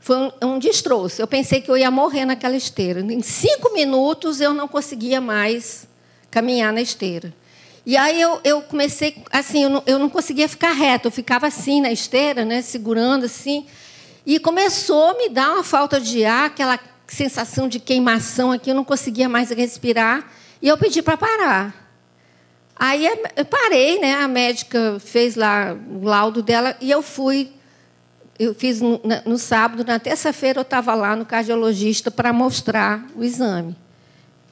[0.01, 1.21] foi um, um destroço.
[1.21, 3.01] Eu pensei que eu ia morrer naquela esteira.
[3.01, 5.89] Em cinco minutos eu não conseguia mais
[6.31, 7.33] caminhar na esteira.
[7.87, 11.47] E aí eu, eu comecei, assim, eu não, eu não conseguia ficar reto, eu ficava
[11.47, 13.65] assim na esteira, né, segurando assim.
[14.27, 18.75] E começou a me dar uma falta de ar, aquela sensação de queimação aqui, eu
[18.75, 20.31] não conseguia mais respirar.
[20.61, 21.89] E eu pedi para parar.
[22.77, 24.15] Aí eu parei, né?
[24.15, 27.53] A médica fez lá o laudo dela e eu fui.
[28.39, 33.25] Eu fiz no, no sábado, na terça-feira eu estava lá no cardiologista para mostrar o
[33.25, 33.77] exame.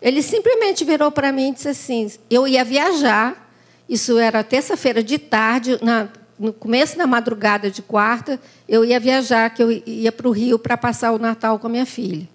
[0.02, 3.44] Ele simplesmente virou para mim e disse assim: eu ia viajar.
[3.88, 9.48] Isso era terça-feira de tarde, na, no começo da madrugada de quarta, eu ia viajar,
[9.50, 12.28] que eu ia para o Rio para passar o Natal com a minha filha.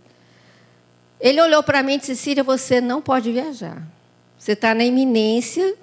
[1.21, 3.81] Ele olhou para mim e disse: Círia, você não pode viajar.
[4.37, 5.75] Você está na iminência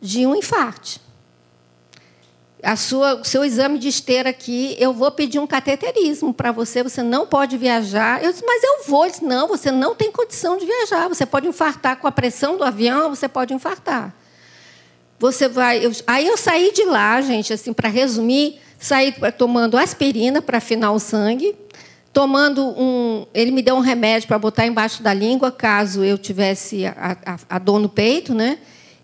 [0.00, 1.00] de um infarto.
[2.60, 6.82] A sua, o seu exame de esteira aqui, eu vou pedir um cateterismo para você,
[6.82, 8.22] você não pode viajar.
[8.22, 9.04] Eu disse, mas eu vou.
[9.04, 11.06] Ele disse, não, você não tem condição de viajar.
[11.06, 14.12] Você pode infartar com a pressão do avião, você pode infartar.
[15.20, 15.86] Você vai.
[15.86, 20.90] Eu, aí eu saí de lá, gente, assim, para resumir, saí tomando aspirina para afinar
[20.90, 21.54] o sangue,
[22.18, 23.26] tomando um.
[23.32, 27.38] Ele me deu um remédio para botar embaixo da língua, caso eu tivesse a, a,
[27.48, 28.58] a, dor no peito, né?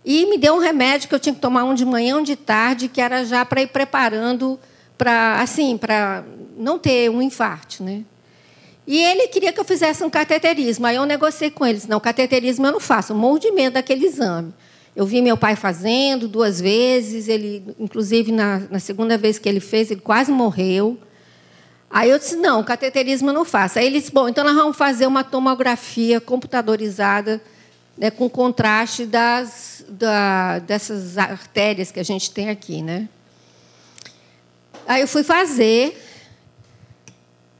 [0.04, 2.34] E me deu um remédio que eu tinha que tomar um de manhã, um de
[2.34, 4.58] tarde, que era já para ir preparando
[4.98, 6.24] para assim, para
[6.58, 8.02] não ter um infarto, né?
[8.84, 10.84] E ele queria que eu fizesse um cateterismo.
[10.84, 11.86] Aí eu negociei com eles.
[11.86, 13.12] Não, cateterismo eu não faço.
[13.12, 14.52] Eu morro de medo daquele exame.
[14.96, 17.28] Eu vi meu pai fazendo duas vezes.
[17.28, 20.98] Ele, inclusive, na, na segunda vez que ele fez, ele quase morreu.
[21.94, 23.78] Aí eu disse, não, cateterismo eu não faço.
[23.78, 27.40] Aí ele disse, bom, então nós vamos fazer uma tomografia computadorizada
[27.96, 32.82] né, com contraste das, da, dessas artérias que a gente tem aqui.
[32.82, 33.08] Né?
[34.88, 35.96] Aí eu fui fazer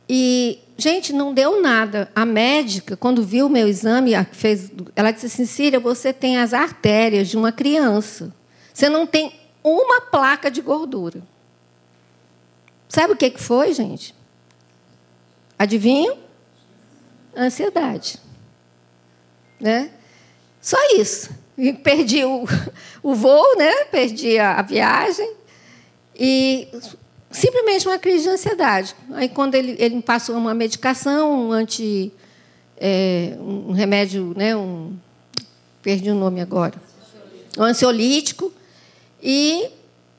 [0.09, 2.11] e, gente, não deu nada.
[2.13, 6.53] A médica, quando viu o meu exame, fez, ela disse assim, Círia, você tem as
[6.53, 8.35] artérias de uma criança.
[8.73, 11.23] Você não tem uma placa de gordura.
[12.89, 14.13] Sabe o que foi, gente?
[15.65, 16.15] Adivinho?
[17.35, 18.19] Ansiedade.
[19.59, 19.91] Né?
[20.61, 21.31] Só isso.
[21.83, 22.45] Perdi o,
[23.03, 23.85] o voo, né?
[23.87, 25.33] perdi a, a viagem.
[26.15, 26.69] E
[27.31, 28.95] simplesmente uma crise de ansiedade.
[29.13, 32.13] Aí, quando ele, ele me passou uma medicação, um anti.
[32.77, 34.97] É, um remédio, né, um,
[35.81, 36.75] perdi o nome agora,
[37.57, 38.53] um ansiolítico,
[39.23, 39.71] e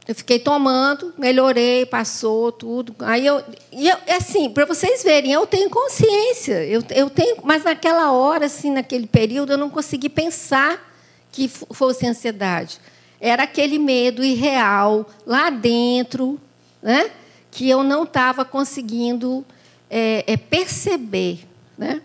[0.07, 2.95] eu fiquei tomando, melhorei, passou tudo.
[2.99, 7.63] Aí eu, e eu assim, para vocês verem, eu tenho consciência, eu, eu tenho, mas
[7.63, 10.93] naquela hora, assim, naquele período, eu não consegui pensar
[11.31, 12.79] que fosse ansiedade.
[13.19, 16.39] Era aquele medo irreal lá dentro,
[16.83, 17.09] né,
[17.49, 19.43] que eu não estava conseguindo
[19.89, 22.01] é, é, perceber, né?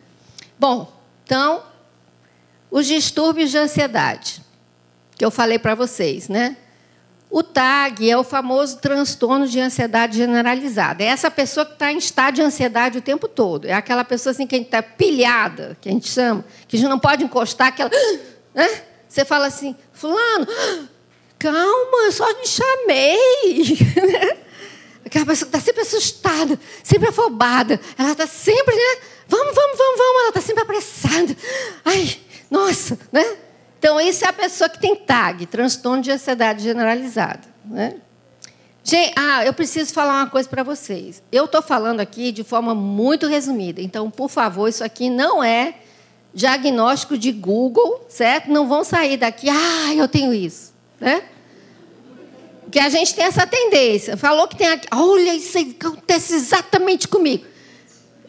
[0.58, 0.90] Bom,
[1.24, 1.62] então,
[2.70, 4.42] os distúrbios de ansiedade
[5.18, 6.56] que eu falei para vocês, né?
[7.30, 11.04] O TAG é o famoso transtorno de ansiedade generalizada.
[11.04, 13.66] É essa pessoa que está em estado de ansiedade o tempo todo.
[13.66, 16.78] É aquela pessoa assim que a gente está pilhada, que a gente chama, que a
[16.80, 17.90] gente não pode encostar, aquela.
[18.52, 18.68] Né?
[19.08, 20.44] Você fala assim, fulano,
[21.38, 23.78] calma, eu só me chamei.
[25.06, 27.80] Aquela pessoa que está sempre assustada, sempre afobada.
[27.96, 29.02] Ela está sempre, né?
[29.28, 30.20] Vamos, vamos, vamos, vamos.
[30.20, 31.36] Ela está sempre apressada.
[31.84, 32.18] Ai,
[32.50, 33.24] nossa, né?
[33.80, 37.40] Então, isso é a pessoa que tem TAG, transtorno de ansiedade generalizada.
[37.64, 37.94] Né?
[38.84, 41.22] Gente, ah, eu preciso falar uma coisa para vocês.
[41.32, 43.80] Eu estou falando aqui de forma muito resumida.
[43.80, 45.76] Então, por favor, isso aqui não é
[46.34, 48.50] diagnóstico de Google, certo?
[48.50, 50.74] Não vão sair daqui, ah, eu tenho isso.
[51.00, 51.22] Né?
[52.70, 54.14] Que a gente tem essa tendência.
[54.14, 57.46] Falou que tem aqui, olha, isso acontece exatamente comigo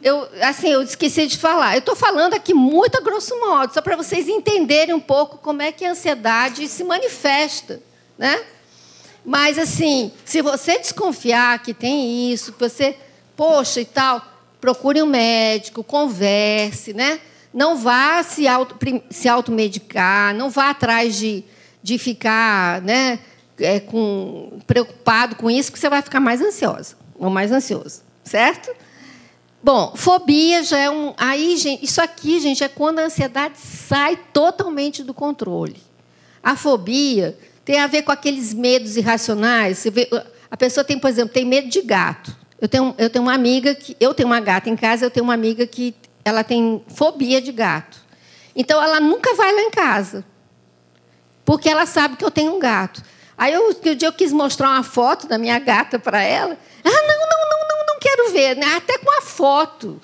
[0.04, 1.76] eu, assim, eu esqueci de falar.
[1.76, 5.62] Eu estou falando aqui muito a grosso modo, só para vocês entenderem um pouco como
[5.62, 7.82] é que a ansiedade se manifesta,
[8.18, 8.44] né?
[9.24, 12.98] Mas, assim, se você desconfiar que tem isso, que você,
[13.36, 14.26] poxa e tal,
[14.60, 17.20] procure um médico, converse, né?
[17.54, 18.76] Não vá se, auto,
[19.10, 21.44] se automedicar, não vá atrás de,
[21.84, 23.20] de ficar né,
[23.60, 28.72] é, com, preocupado com isso, que você vai ficar mais ansiosa, ou mais ansioso, certo?
[29.64, 31.14] Bom, fobia já é um.
[31.16, 35.78] Aí, gente, isso aqui, gente, é quando a ansiedade sai totalmente do controle.
[36.42, 39.86] A fobia tem a ver com aqueles medos irracionais.
[39.92, 40.10] Vê,
[40.50, 42.36] a pessoa tem, por exemplo, tem medo de gato.
[42.60, 43.96] Eu tenho, eu tenho uma amiga que.
[44.00, 45.94] Eu tenho uma gata em casa, eu tenho uma amiga que
[46.26, 48.00] ela tem fobia de gato.
[48.56, 50.26] Então ela nunca vai lá em casa.
[51.46, 53.04] Porque ela sabe que eu tenho um gato.
[53.38, 56.58] Aí eu, um dia eu quis mostrar uma foto da minha gata para ela.
[56.84, 57.51] Ah, não, não
[58.02, 58.66] quero ver, né?
[58.76, 60.02] até com a foto.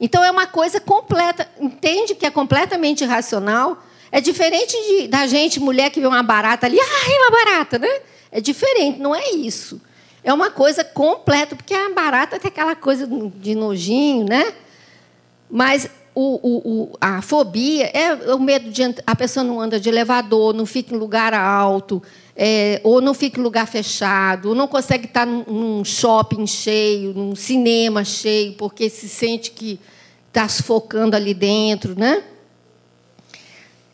[0.00, 3.82] Então é uma coisa completa, entende que é completamente irracional.
[4.10, 7.88] É diferente de, da gente, mulher que vê uma barata ali, ai, uma barata, né?
[8.30, 9.80] É diferente, não é isso.
[10.22, 14.52] É uma coisa completa, porque a barata tem aquela coisa de nojinho, né?
[15.48, 20.52] Mas o, o, a fobia é o medo de a pessoa não anda de elevador,
[20.52, 22.02] não fica em lugar alto,
[22.36, 27.34] é, ou não fica em lugar fechado, ou não consegue estar num, shopping cheio, num
[27.34, 29.80] cinema cheio, porque se sente que
[30.28, 32.22] está sufocando ali dentro, né?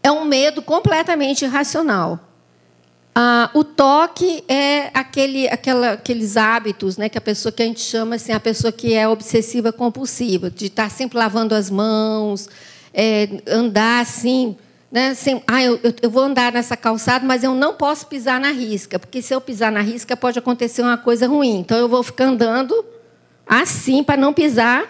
[0.02, 2.18] É um medo completamente irracional.
[3.14, 7.80] Ah, o toque é aquele, aquela, aqueles hábitos, né, que a pessoa que a gente
[7.80, 12.48] chama assim, a pessoa que é obsessiva compulsiva, de estar sempre lavando as mãos,
[12.92, 14.56] é, andar assim,
[14.92, 15.14] né?
[15.14, 18.98] Sem, ah, eu, eu, vou andar nessa calçada, mas eu não posso pisar na risca,
[18.98, 21.60] porque se eu pisar na risca pode acontecer uma coisa ruim.
[21.60, 22.84] Então eu vou ficar andando
[23.46, 24.84] assim para não pisar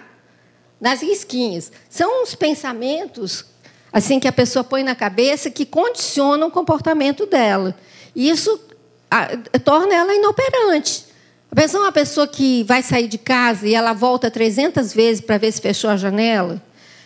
[0.81, 1.71] nas risquinhas.
[1.89, 3.45] São uns pensamentos
[3.93, 7.73] assim que a pessoa põe na cabeça que condicionam o comportamento dela.
[8.17, 8.61] E isso
[9.09, 9.29] a,
[9.61, 11.05] torna ela inoperante.
[11.49, 15.21] A pessoa é uma pessoa que vai sair de casa e ela volta 300 vezes
[15.21, 16.61] para ver se fechou a janela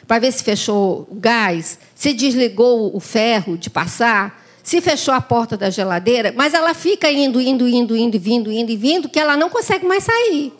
[0.06, 5.20] para ver se fechou o gás, se desligou o ferro de passar, se fechou a
[5.20, 9.18] porta da geladeira, mas ela fica indo, indo, indo, indo, vindo, indo e vindo, que
[9.18, 10.52] ela não consegue mais sair.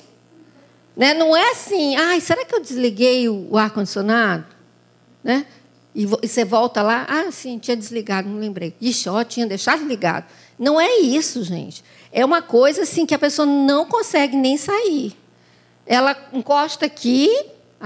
[0.97, 1.13] Né?
[1.13, 4.47] Não é assim, ai, será que eu desliguei o ar-condicionado?
[5.23, 5.45] Né?
[5.95, 8.75] E você volta lá, ah, sim, tinha desligado, não lembrei.
[8.81, 10.27] Ixi, ó, tinha deixado ligado.
[10.59, 11.83] Não é isso, gente.
[12.13, 15.17] É uma coisa assim que a pessoa não consegue nem sair.
[15.87, 17.31] Ela encosta aqui,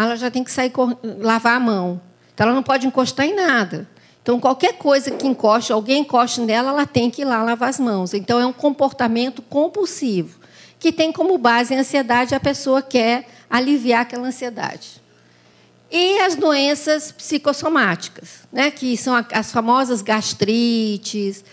[0.05, 0.73] ela já tem que sair
[1.19, 2.01] lavar a mão.
[2.35, 3.89] Então ela não pode encostar em nada.
[4.23, 7.81] Então qualquer coisa que encoste, alguém encoste nela, ela tem que ir lá lavar as
[7.81, 8.15] mãos.
[8.15, 10.41] Então é um comportamento compulsivo
[10.81, 15.01] que tem como base a ansiedade, a pessoa quer aliviar aquela ansiedade.
[15.91, 21.45] E as doenças psicossomáticas, né, que são as famosas gastrites,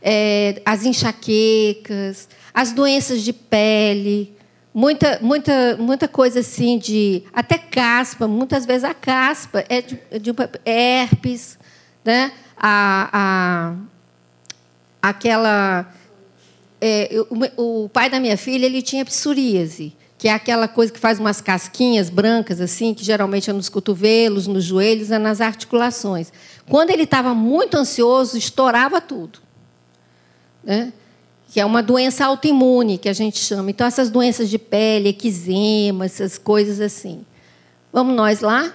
[0.00, 4.35] é, as enxaquecas, as doenças de pele,
[4.76, 7.22] muita, muita, muita coisa assim de.
[7.32, 10.30] Até caspa, muitas vezes a caspa é de, de
[10.66, 11.58] herpes,
[12.04, 12.30] né?
[12.58, 13.08] a,
[15.02, 15.90] a, aquela.
[16.78, 17.08] É,
[17.56, 21.18] o, o, pai da minha filha ele tinha psoríase, que é aquela coisa que faz
[21.18, 26.30] umas casquinhas brancas assim, que geralmente é nos cotovelos, nos joelhos, é nas articulações.
[26.68, 29.38] Quando ele estava muito ansioso, estourava tudo.
[30.62, 30.92] Né?
[31.56, 33.70] Que é uma doença autoimune, que a gente chama.
[33.70, 37.24] Então, essas doenças de pele, eczema, essas coisas assim.
[37.90, 38.74] Vamos nós lá?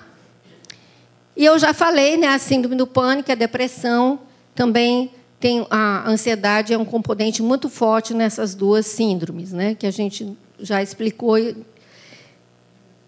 [1.37, 4.21] E eu já falei, né, a síndrome do pânico, a depressão,
[4.55, 9.91] também tem a ansiedade é um componente muito forte nessas duas síndromes, né, que a
[9.91, 11.37] gente já explicou.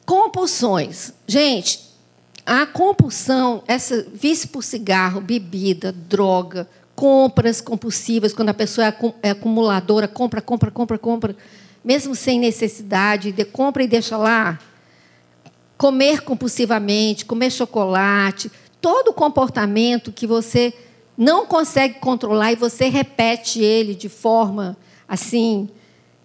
[0.05, 1.13] Compulsões.
[1.26, 1.80] Gente,
[2.45, 9.30] a compulsão, essa vício por cigarro, bebida, droga, compras compulsivas, quando a pessoa é, é
[9.32, 11.36] acumuladora, compra, compra, compra, compra,
[11.84, 14.60] mesmo sem necessidade, de compra e deixa lá.
[15.78, 20.74] Comer compulsivamente, comer chocolate, todo comportamento que você
[21.18, 24.78] não consegue controlar e você repete ele de forma
[25.08, 25.70] assim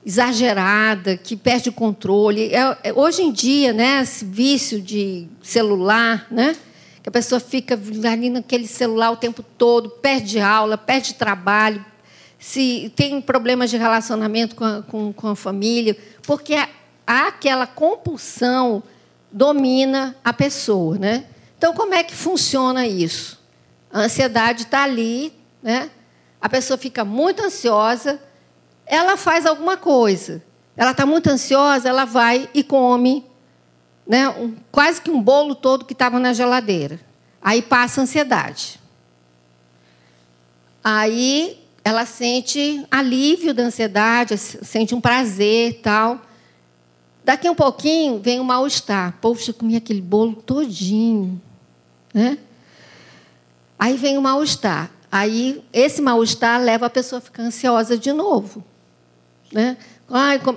[0.04, 2.54] exagerada, que perde o controle.
[2.54, 6.56] É, é, hoje em dia, né, esse vício de celular, né,
[7.08, 11.82] a pessoa fica ali naquele celular o tempo todo, perde aula, perde trabalho,
[12.38, 16.54] se tem problemas de relacionamento com a, com, com a família, porque
[17.06, 18.82] há aquela compulsão
[19.32, 21.24] domina a pessoa, né?
[21.56, 23.40] Então, como é que funciona isso?
[23.90, 25.32] A ansiedade está ali,
[25.62, 25.88] né?
[26.38, 28.20] A pessoa fica muito ansiosa,
[28.84, 30.42] ela faz alguma coisa.
[30.76, 33.24] Ela está muito ansiosa, ela vai e come
[34.08, 36.98] né, um, quase que um bolo todo que estava na geladeira.
[37.42, 38.80] Aí passa a ansiedade.
[40.82, 46.20] Aí ela sente alívio da ansiedade, sente um prazer tal.
[47.22, 49.18] Daqui um pouquinho vem o mal-estar.
[49.20, 51.40] Poxa, eu comi aquele bolo todinho.
[52.14, 52.38] Né?
[53.78, 54.90] Aí vem o mal-estar.
[55.12, 58.64] Aí esse mal-estar leva a pessoa a ficar ansiosa de novo.
[59.52, 59.76] Né?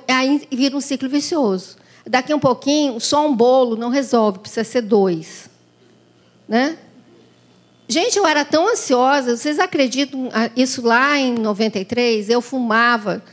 [0.08, 1.81] Aí vira um ciclo vicioso.
[2.06, 5.50] Daqui um pouquinho, só um bolo não resolve, precisa ser dois.
[6.48, 6.78] Né?
[7.88, 12.30] Gente, eu era tão ansiosa, vocês acreditam isso lá em 93?
[12.30, 13.24] Eu fumava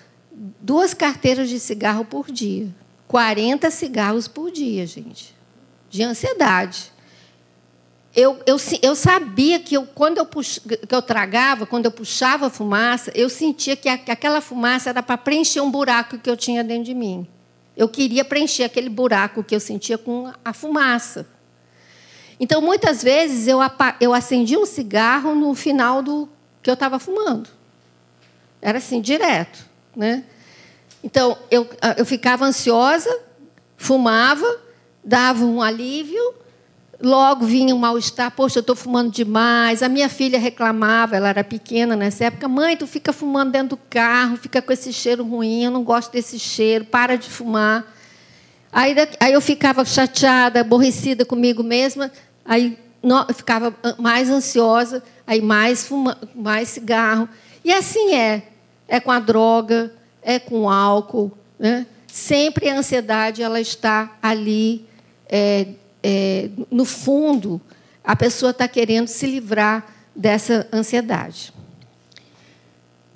[0.60, 2.68] duas carteiras de cigarro por dia.
[3.06, 5.34] 40 cigarros por dia, gente.
[5.88, 6.92] De ansiedade.
[8.14, 12.46] Eu, eu, eu sabia que eu, quando eu, pux, que eu tragava, quando eu puxava
[12.46, 16.28] a fumaça, eu sentia que, a, que aquela fumaça era para preencher um buraco que
[16.28, 17.26] eu tinha dentro de mim.
[17.78, 21.28] Eu queria preencher aquele buraco que eu sentia com a fumaça.
[22.40, 23.60] Então, muitas vezes, eu,
[24.00, 26.28] eu acendia um cigarro no final do
[26.60, 27.48] que eu estava fumando.
[28.60, 29.64] Era assim, direto.
[29.94, 30.24] Né?
[31.04, 33.16] Então, eu, eu ficava ansiosa,
[33.76, 34.60] fumava,
[35.04, 36.34] dava um alívio,
[37.00, 39.82] logo vinha um mal-estar, poxa, eu estou fumando demais.
[39.82, 43.80] A minha filha reclamava, ela era pequena nessa época, mãe, tu fica fumando dentro do
[43.88, 47.84] carro, fica com esse cheiro ruim, eu não gosto desse cheiro, para de fumar.
[48.72, 52.10] Aí, aí eu ficava chateada, aborrecida comigo mesma,
[52.44, 57.28] aí eu ficava mais ansiosa, aí mais, fuma, mais cigarro.
[57.64, 58.42] E assim é.
[58.90, 59.92] É com a droga,
[60.22, 61.30] é com o álcool.
[61.58, 61.86] Né?
[62.06, 64.86] Sempre a ansiedade ela está ali,
[65.28, 65.68] é,
[66.10, 67.60] é, no fundo,
[68.02, 69.86] a pessoa está querendo se livrar
[70.16, 71.52] dessa ansiedade.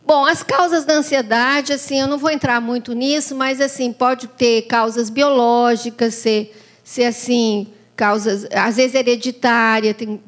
[0.05, 4.27] Bom, as causas da ansiedade, assim, eu não vou entrar muito nisso, mas assim pode
[4.27, 10.21] ter causas biológicas, ser, ser assim causas, às vezes hereditária, tem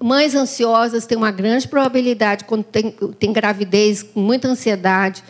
[0.00, 5.22] mães ansiosas têm uma grande probabilidade quando tem, tem gravidez com muita ansiedade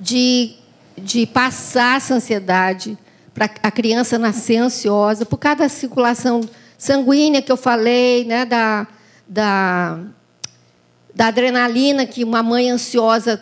[0.00, 0.54] de,
[0.96, 2.96] de passar essa ansiedade
[3.40, 6.42] para a criança nascer ansiosa por causa da circulação
[6.76, 8.86] sanguínea que eu falei, né, da,
[9.26, 9.98] da,
[11.14, 13.40] da adrenalina que uma mãe ansiosa,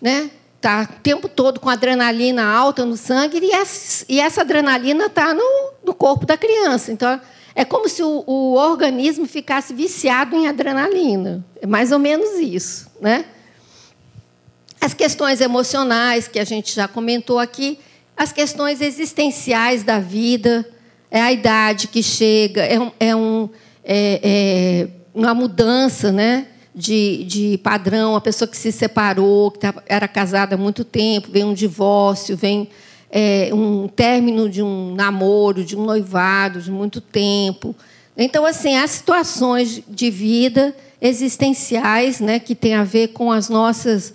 [0.00, 5.06] né, está o tempo todo com adrenalina alta no sangue e essa, e essa adrenalina
[5.06, 6.90] está no, no corpo da criança.
[6.90, 7.20] Então
[7.54, 11.44] é como se o, o, organismo ficasse viciado em adrenalina.
[11.60, 12.90] É mais ou menos isso.
[12.98, 13.26] Né?
[14.80, 17.78] As questões emocionais, que a gente já comentou aqui,
[18.16, 20.68] as questões existenciais da vida,
[21.10, 23.48] é a idade que chega, é, um, é, um,
[23.84, 30.08] é, é uma mudança né, de, de padrão, a pessoa que se separou, que era
[30.08, 32.68] casada há muito tempo, vem um divórcio, vem
[33.10, 37.76] é, um término de um namoro, de um noivado de muito tempo.
[38.16, 44.12] Então, assim, há situações de vida existenciais né, que têm a ver com as nossas,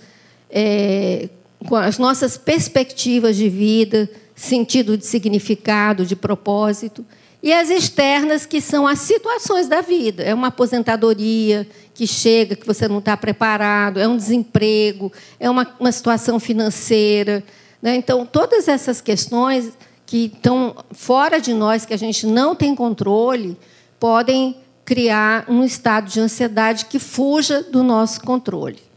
[0.50, 1.30] é,
[1.68, 7.06] com as nossas perspectivas de vida, sentido de significado, de propósito.
[7.42, 10.24] E as externas, que são as situações da vida.
[10.24, 15.68] É uma aposentadoria que chega, que você não está preparado, é um desemprego, é uma,
[15.80, 17.44] uma situação financeira,
[17.82, 17.96] né?
[17.96, 19.72] Então, todas essas questões
[20.06, 23.58] que estão fora de nós, que a gente não tem controle,
[24.00, 28.89] podem criar um estado de ansiedade que fuja do nosso controle.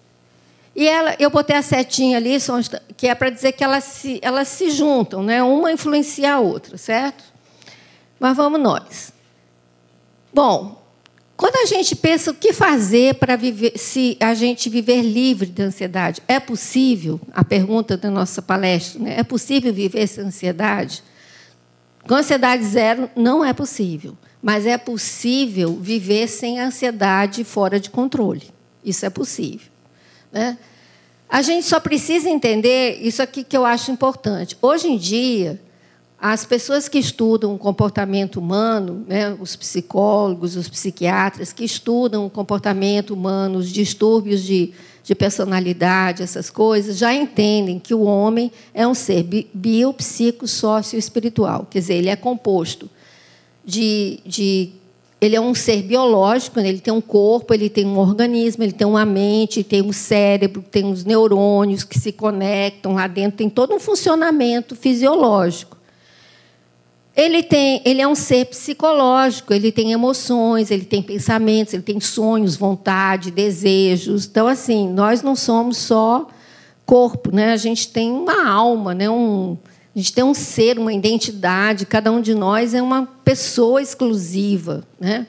[0.74, 2.36] E ela, eu botei a setinha ali,
[2.96, 5.42] que é para dizer que elas se, elas se juntam, né?
[5.42, 7.24] uma influencia a outra, certo?
[8.18, 9.12] Mas vamos nós.
[10.32, 10.82] Bom,
[11.36, 13.36] quando a gente pensa o que fazer para
[13.76, 17.20] se a gente viver livre da ansiedade, é possível?
[17.32, 19.16] A pergunta da nossa palestra, né?
[19.18, 21.02] é possível viver sem ansiedade?
[22.06, 28.50] Com ansiedade zero não é possível, mas é possível viver sem ansiedade fora de controle.
[28.84, 29.71] Isso é possível.
[30.32, 30.56] Né?
[31.28, 34.56] A gente só precisa entender isso aqui que eu acho importante.
[34.60, 35.60] Hoje em dia,
[36.20, 42.30] as pessoas que estudam o comportamento humano, né, os psicólogos, os psiquiatras que estudam o
[42.30, 44.72] comportamento humano, os distúrbios de,
[45.02, 50.96] de personalidade, essas coisas, já entendem que o homem é um ser bio, psico, sócio
[50.96, 51.66] espiritual.
[51.68, 52.88] Quer dizer, ele é composto
[53.64, 54.70] de, de
[55.22, 56.68] ele é um ser biológico, né?
[56.68, 60.64] ele tem um corpo, ele tem um organismo, ele tem uma mente, tem um cérebro,
[60.68, 65.76] tem os neurônios que se conectam lá dentro, tem todo um funcionamento fisiológico.
[67.14, 72.00] Ele, tem, ele é um ser psicológico, ele tem emoções, ele tem pensamentos, ele tem
[72.00, 74.26] sonhos, vontade, desejos.
[74.26, 76.26] Então, assim, nós não somos só
[76.84, 77.52] corpo, né?
[77.52, 79.08] a gente tem uma alma, né?
[79.08, 79.56] um,
[79.94, 84.84] a gente tem um ser, uma identidade, cada um de nós é uma pessoa exclusiva.
[84.98, 85.26] Né?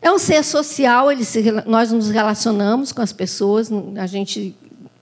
[0.00, 4.54] É um ser social, ele se, nós nos relacionamos com as pessoas, a gente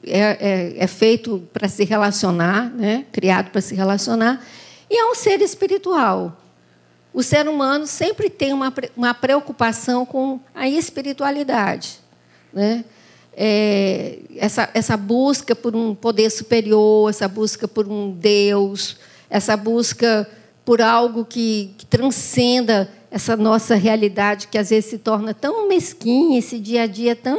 [0.06, 3.04] é, é, é feito para se relacionar, né?
[3.10, 4.44] criado para se relacionar,
[4.88, 6.36] e é um ser espiritual.
[7.12, 11.98] O ser humano sempre tem uma, uma preocupação com a espiritualidade.
[12.52, 12.84] Né?
[13.36, 18.96] É, essa, essa busca por um poder superior, essa busca por um Deus,
[19.28, 20.28] essa busca
[20.64, 26.38] por algo que, que transcenda essa nossa realidade que às vezes se torna tão mesquinha,
[26.38, 27.38] esse dia a dia tão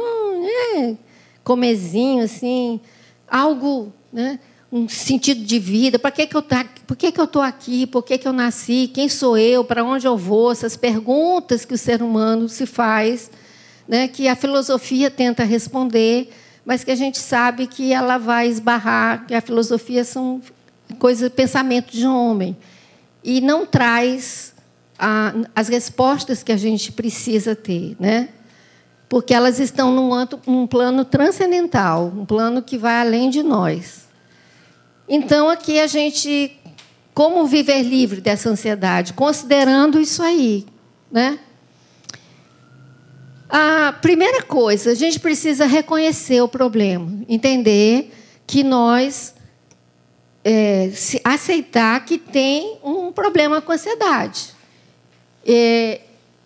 [0.76, 0.94] é,
[1.42, 2.80] comezinho, assim,
[3.26, 4.38] algo, né,
[4.70, 5.98] um sentido de vida.
[5.98, 7.86] Para que, que eu tá, por que, que eu estou aqui?
[7.86, 8.90] Por que, que eu nasci?
[8.92, 9.64] Quem sou eu?
[9.64, 10.52] Para onde eu vou?
[10.52, 13.30] Essas perguntas que o ser humano se faz,
[13.86, 16.30] né, que a filosofia tenta responder,
[16.64, 20.40] mas que a gente sabe que ela vai esbarrar, que a filosofia são
[20.98, 22.56] coisas, pensamento de homem
[23.24, 24.54] e não traz
[24.98, 28.28] a, as respostas que a gente precisa ter, né?
[29.08, 30.10] Porque elas estão num,
[30.46, 34.06] num plano transcendental, um plano que vai além de nós.
[35.08, 36.56] Então, aqui a gente,
[37.12, 40.64] como viver livre dessa ansiedade, considerando isso aí,
[41.10, 41.38] né?
[43.54, 48.10] A primeira coisa, a gente precisa reconhecer o problema, entender
[48.46, 49.34] que nós
[50.42, 50.90] é,
[51.22, 54.54] aceitar que tem um problema com a ansiedade.
[55.46, 56.00] É,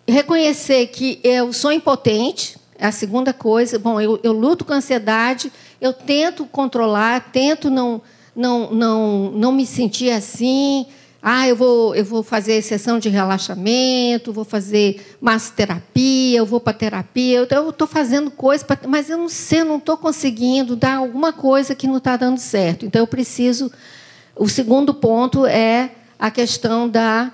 [0.05, 3.79] reconhecer que eu sou impotente, é a segunda coisa.
[3.79, 5.49] Bom, eu, eu luto com a ansiedade,
[5.79, 8.01] eu tento controlar, tento não,
[8.35, 10.85] não, não, não me sentir assim.
[11.21, 16.73] Ah, eu vou, eu vou fazer sessão de relaxamento, vou fazer massoterapia, eu vou para
[16.73, 17.45] terapia.
[17.49, 21.73] Eu estou fazendo coisas, mas eu não sei, eu não estou conseguindo dar alguma coisa
[21.73, 22.85] que não está dando certo.
[22.85, 23.71] Então, eu preciso.
[24.35, 27.31] O segundo ponto é a questão da,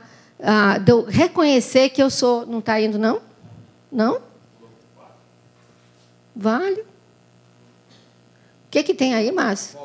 [0.82, 2.46] de eu reconhecer que eu sou.
[2.46, 3.22] Não está indo, não?
[3.92, 4.22] Não?
[6.36, 6.82] Vale.
[6.82, 6.86] O
[8.72, 9.78] que, que tem aí, Márcio?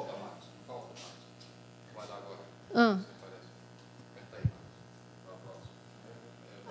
[2.74, 2.99] Ah.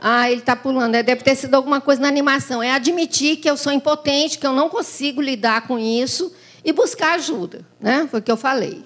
[0.01, 0.95] Ah, ele está pulando.
[0.95, 2.61] É, deve ter sido alguma coisa na animação.
[2.61, 6.33] É admitir que eu sou impotente, que eu não consigo lidar com isso
[6.63, 7.65] e buscar ajuda.
[7.79, 8.07] Né?
[8.09, 8.83] Foi o que eu falei.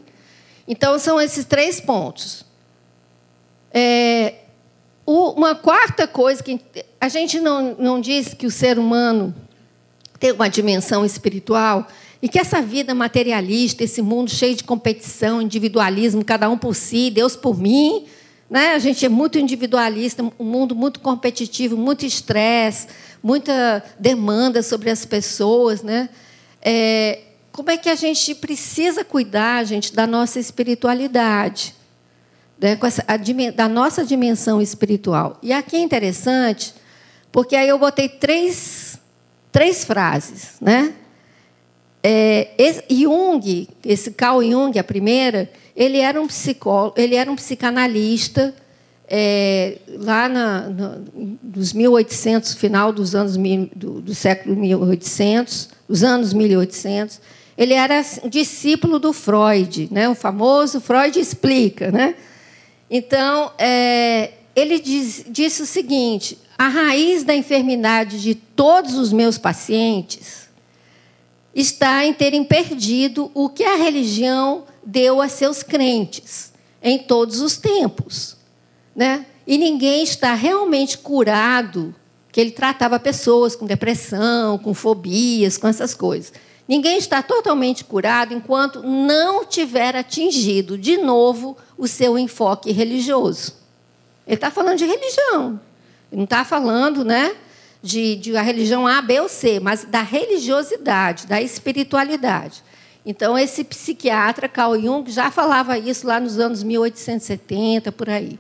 [0.68, 2.46] Então, são esses três pontos.
[3.74, 4.36] É,
[5.06, 6.60] uma quarta coisa que
[7.00, 9.34] a gente não, não diz que o ser humano
[10.20, 11.88] tem uma dimensão espiritual
[12.22, 17.10] e que essa vida materialista, esse mundo cheio de competição, individualismo, cada um por si,
[17.10, 18.06] Deus por mim,
[18.52, 18.74] né?
[18.74, 22.86] A gente é muito individualista, um mundo muito competitivo, muito estresse,
[23.24, 25.82] muita demanda sobre as pessoas.
[25.82, 26.10] Né?
[26.62, 27.20] É,
[27.54, 31.74] como é que a gente precisa cuidar, gente, da nossa espiritualidade,
[32.60, 32.78] né?
[32.84, 33.16] Essa, a,
[33.56, 35.40] da nossa dimensão espiritual?
[35.42, 36.74] E aqui é interessante,
[37.32, 39.00] porque aí eu botei três,
[39.50, 40.56] três frases.
[40.60, 40.94] Né?
[42.04, 42.50] É,
[42.90, 48.54] Jung, esse Carl Jung, a primeira, ele era um psicólogo, ele era um psicanalista
[49.14, 50.98] é, lá na, na,
[51.44, 53.36] nos 1800, final dos anos
[53.76, 57.20] do, do século 1800, dos anos 1800.
[57.58, 60.08] Ele era discípulo do Freud, né?
[60.08, 62.16] O famoso Freud explica, né?
[62.90, 69.38] Então, é, ele diz, disse o seguinte: a raiz da enfermidade de todos os meus
[69.38, 70.50] pacientes
[71.54, 76.52] está em terem perdido o que a religião deu a seus crentes
[76.82, 78.38] em todos os tempos.
[78.96, 79.26] Né?
[79.46, 81.94] E ninguém está realmente curado,
[82.32, 86.34] que ele tratava pessoas com depressão, com fobias, com essas coisas.
[86.68, 93.56] Ninguém está totalmente curado enquanto não tiver atingido de novo o seu enfoque religioso.
[94.26, 95.60] Ele está falando de religião.
[96.10, 97.36] Ele não está falando né,
[97.82, 102.64] de, de a religião A, B ou C, mas da religiosidade, da espiritualidade.
[103.06, 108.38] Então, esse psiquiatra, Carl Jung, já falava isso lá nos anos 1870, por aí.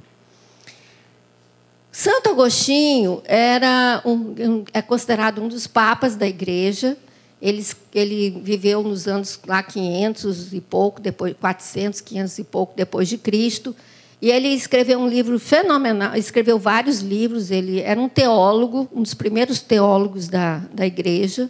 [1.92, 6.96] Santo Agostinho era um, é considerado um dos papas da igreja.
[7.42, 13.10] Ele, ele viveu nos anos lá 500 e pouco, depois 400, 500 e pouco depois
[13.10, 13.76] de Cristo.
[14.22, 17.50] E ele escreveu um livro fenomenal, escreveu vários livros.
[17.50, 21.50] Ele era um teólogo, um dos primeiros teólogos da, da igreja.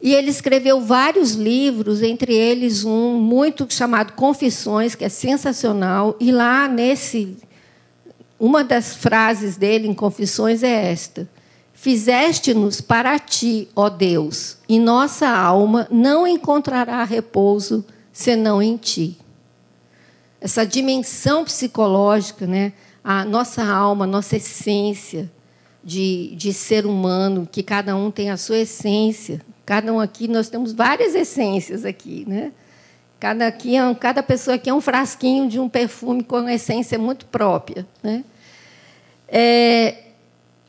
[0.00, 6.16] E ele escreveu vários livros, entre eles um muito chamado Confissões, que é sensacional.
[6.20, 7.36] E lá nesse
[8.38, 11.28] uma das frases dele em Confissões é esta:
[11.74, 19.18] Fizeste-nos para ti, ó Deus, e nossa alma não encontrará repouso senão em ti.
[20.40, 22.72] Essa dimensão psicológica, né?
[23.02, 25.30] a nossa alma, a nossa essência
[25.82, 30.48] de, de ser humano, que cada um tem a sua essência, Cada um aqui, nós
[30.48, 32.52] temos várias essências aqui, né?
[33.20, 36.98] Cada, aqui é, cada pessoa aqui é um frasquinho de um perfume com uma essência
[36.98, 38.24] muito própria, né?
[39.28, 40.04] É,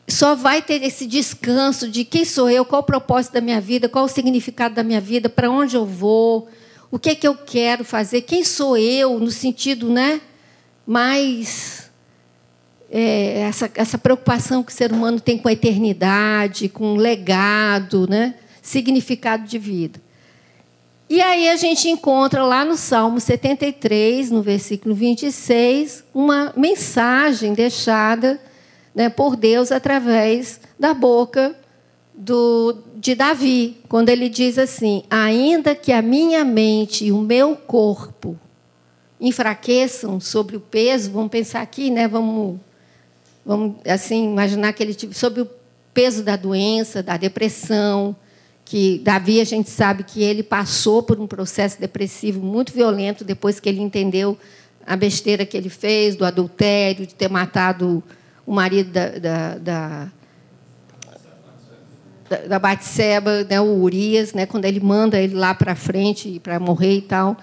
[0.06, 3.88] só vai ter esse descanso de quem sou eu, qual o propósito da minha vida,
[3.88, 6.50] qual o significado da minha vida, para onde eu vou,
[6.91, 10.20] o que é que eu quero fazer, quem sou eu, no sentido né,
[10.86, 11.89] mais.
[12.91, 18.06] É, essa, essa preocupação que o ser humano tem com a eternidade, com o legado,
[18.10, 19.99] né, significado de vida.
[21.10, 28.39] E aí a gente encontra lá no Salmo 73, no versículo 26, uma mensagem deixada
[28.93, 31.55] né, por Deus através da boca
[32.14, 37.55] do, de Davi, quando ele diz assim: Ainda que a minha mente e o meu
[37.55, 38.38] corpo
[39.20, 42.60] enfraqueçam sobre o peso, vamos pensar aqui, né, vamos,
[43.45, 45.49] vamos assim imaginar que ele sobre o
[45.91, 48.16] peso da doença, da depressão,
[48.70, 53.59] que Davi a gente sabe que ele passou por um processo depressivo muito violento depois
[53.59, 54.38] que ele entendeu
[54.86, 58.03] a besteira que ele fez do adultério, de ter matado
[58.45, 60.07] o marido da, da, da,
[62.47, 66.97] da Batseba, né, o Urias, né, quando ele manda ele lá para frente para morrer
[66.97, 67.38] e tal.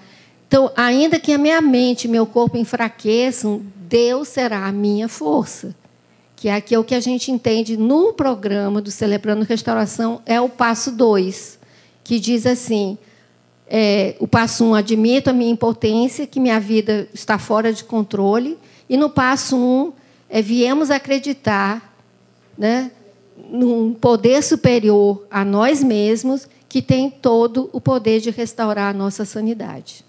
[0.47, 5.75] Então, ainda que a minha mente e meu corpo enfraqueçam, Deus será a minha força.
[6.47, 10.39] Que é aqui é o que a gente entende no programa do Celebrando Restauração, é
[10.39, 11.59] o passo 2,
[12.05, 12.97] que diz assim:
[13.67, 17.83] é, o passo 1, um, admito a minha impotência, que minha vida está fora de
[17.83, 18.57] controle.
[18.87, 19.93] E no passo 1, um,
[20.29, 21.93] é, viemos acreditar
[22.57, 22.91] né,
[23.49, 29.25] num poder superior a nós mesmos que tem todo o poder de restaurar a nossa
[29.25, 30.05] sanidade,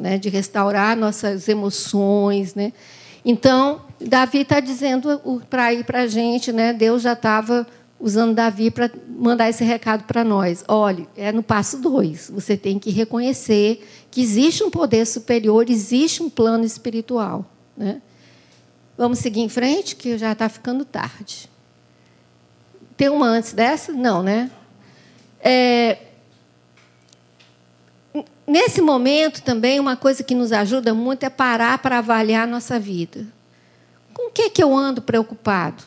[0.00, 2.54] né, de restaurar nossas emoções.
[2.54, 2.72] Né.
[3.24, 7.66] Então, Davi está dizendo para ir para a gente, né, Deus já estava
[7.98, 10.62] usando Davi para mandar esse recado para nós.
[10.68, 12.30] Olha, é no passo dois.
[12.34, 17.46] Você tem que reconhecer que existe um poder superior, existe um plano espiritual.
[17.74, 18.02] Né?
[18.96, 21.48] Vamos seguir em frente, que já está ficando tarde.
[22.96, 23.92] Tem uma antes dessa?
[23.92, 24.50] Não, né?
[25.40, 25.98] É,
[28.46, 32.78] nesse momento também, uma coisa que nos ajuda muito é parar para avaliar a nossa
[32.78, 33.26] vida.
[34.12, 35.82] Com o que, que eu ando preocupado?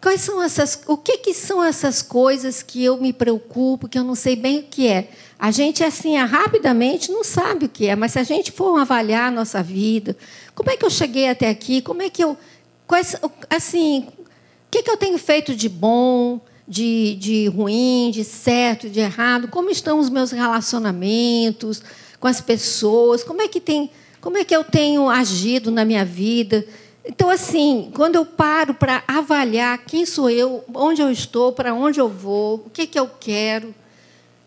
[0.00, 4.02] Quais são essas, o que, que são essas coisas que eu me preocupo, que eu
[4.02, 5.08] não sei bem o que é?
[5.38, 9.28] A gente, assim, rapidamente não sabe o que é, mas se a gente for avaliar
[9.28, 10.16] a nossa vida,
[10.56, 11.80] como é que eu cheguei até aqui?
[11.80, 12.36] Como é que eu.
[12.84, 13.16] Quais,
[13.48, 14.24] assim, o
[14.70, 19.48] que, que eu tenho feito de bom, de, de ruim, de certo, de errado?
[19.48, 21.82] Como estão os meus relacionamentos
[22.20, 23.22] com as pessoas?
[23.22, 23.90] Como é que tem.
[24.20, 26.64] Como é que eu tenho agido na minha vida?
[27.04, 31.98] Então, assim, quando eu paro para avaliar quem sou eu, onde eu estou, para onde
[31.98, 33.74] eu vou, o que, que eu quero,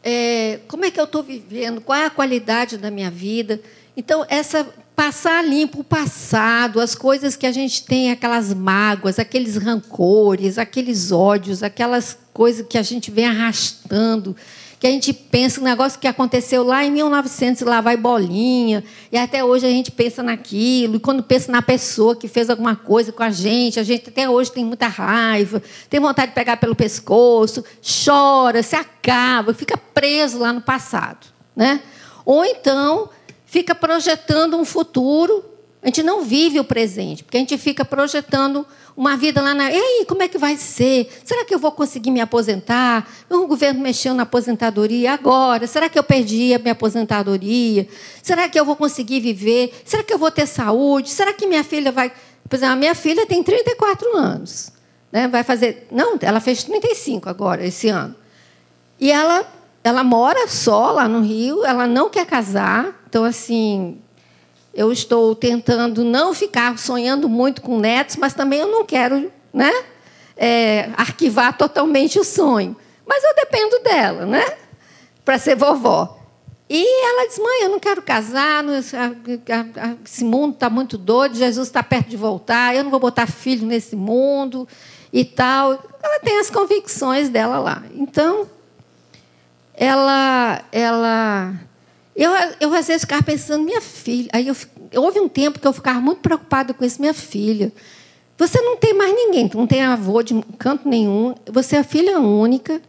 [0.01, 3.59] é, como é que eu estou vivendo, qual é a qualidade da minha vida.
[3.97, 4.65] Então, essa
[4.95, 11.11] passar limpo o passado, as coisas que a gente tem, aquelas mágoas, aqueles rancores, aqueles
[11.11, 14.35] ódios, aquelas coisas que a gente vem arrastando
[14.85, 19.17] que a gente pensa no negócio que aconteceu lá em 1900, lá vai bolinha, e
[19.17, 23.11] até hoje a gente pensa naquilo, e quando pensa na pessoa que fez alguma coisa
[23.11, 26.75] com a gente, a gente até hoje tem muita raiva, tem vontade de pegar pelo
[26.75, 27.63] pescoço,
[28.05, 31.25] chora, se acaba, fica preso lá no passado.
[31.55, 31.81] Né?
[32.25, 33.09] Ou então
[33.55, 35.41] fica projetando um futuro,
[35.81, 39.71] a gente não vive o presente, porque a gente fica projetando uma vida lá na.
[39.71, 41.09] E aí, como é que vai ser?
[41.23, 43.09] Será que eu vou conseguir me aposentar?
[43.29, 45.67] O governo mexeu na aposentadoria agora.
[45.67, 47.87] Será que eu perdi a minha aposentadoria?
[48.21, 49.73] Será que eu vou conseguir viver?
[49.85, 51.09] Será que eu vou ter saúde?
[51.09, 52.11] Será que minha filha vai.
[52.49, 54.69] Por exemplo, a minha filha tem 34 anos.
[55.13, 55.29] Né?
[55.29, 55.87] Vai fazer.
[55.89, 58.13] Não, ela fez 35 agora, esse ano.
[58.99, 59.45] E ela,
[59.81, 63.04] ela mora só lá no Rio, ela não quer casar.
[63.15, 63.97] Então, assim,
[64.73, 69.71] eu estou tentando não ficar sonhando muito com netos, mas também eu não quero né,
[70.35, 72.75] é, arquivar totalmente o sonho.
[73.07, 74.43] Mas eu dependo dela, né?
[75.23, 76.19] Para ser vovó.
[76.69, 78.65] E ela diz: mãe, eu não quero casar,
[80.03, 83.65] esse mundo está muito doido, Jesus está perto de voltar, eu não vou botar filho
[83.65, 84.67] nesse mundo
[85.13, 85.71] e tal.
[86.03, 87.81] Ela tem as convicções dela lá.
[87.95, 88.45] Então,
[89.73, 91.53] ela, ela
[92.15, 94.29] eu, eu às vezes ficava pensando, minha filha.
[94.31, 94.55] Aí eu,
[94.95, 97.71] houve um tempo que eu ficava muito preocupada com isso, minha filha.
[98.37, 102.81] Você não tem mais ninguém, não tem avô de canto nenhum, você é filha única.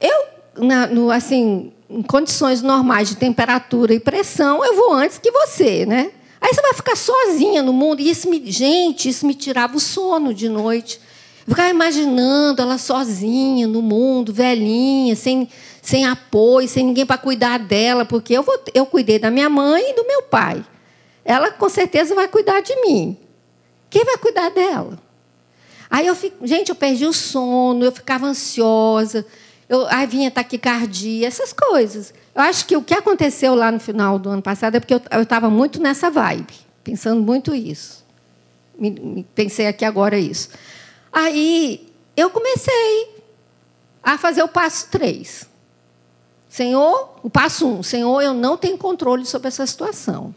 [0.00, 5.30] Eu, na, no, assim, em condições normais de temperatura e pressão, eu vou antes que
[5.30, 6.10] você, né?
[6.40, 8.00] Aí você vai ficar sozinha no mundo.
[8.00, 11.00] E isso me, gente, isso me tirava o sono de noite.
[11.46, 15.48] ficava imaginando ela sozinha no mundo, velhinha, sem,
[15.82, 19.90] sem apoio, sem ninguém para cuidar dela, porque eu, vou, eu cuidei da minha mãe
[19.90, 20.64] e do meu pai.
[21.24, 23.16] Ela com certeza vai cuidar de mim.
[23.90, 24.98] Quem vai cuidar dela?
[25.90, 29.24] Aí eu fico, gente, eu perdi o sono, eu ficava ansiosa,
[29.68, 32.12] eu, aí vinha taquicardia, essas coisas.
[32.34, 35.22] Eu acho que o que aconteceu lá no final do ano passado é porque eu
[35.22, 36.54] estava muito nessa vibe,
[36.84, 38.04] pensando muito isso.
[38.78, 40.50] Me, me, pensei aqui agora isso.
[41.12, 43.16] Aí eu comecei
[44.02, 45.47] a fazer o passo 3.
[46.48, 50.34] Senhor, o passo 1, um, Senhor, eu não tenho controle sobre essa situação.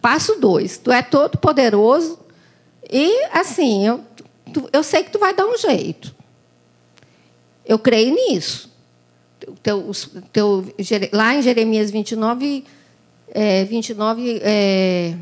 [0.00, 2.18] Passo 2, tu é todo poderoso
[2.90, 4.00] e assim, eu,
[4.52, 6.14] tu, eu sei que tu vai dar um jeito.
[7.64, 8.70] Eu creio nisso.
[9.62, 9.90] Teu,
[10.32, 10.74] teu,
[11.12, 12.64] lá em Jeremias 29,
[13.28, 15.14] é, 29, é,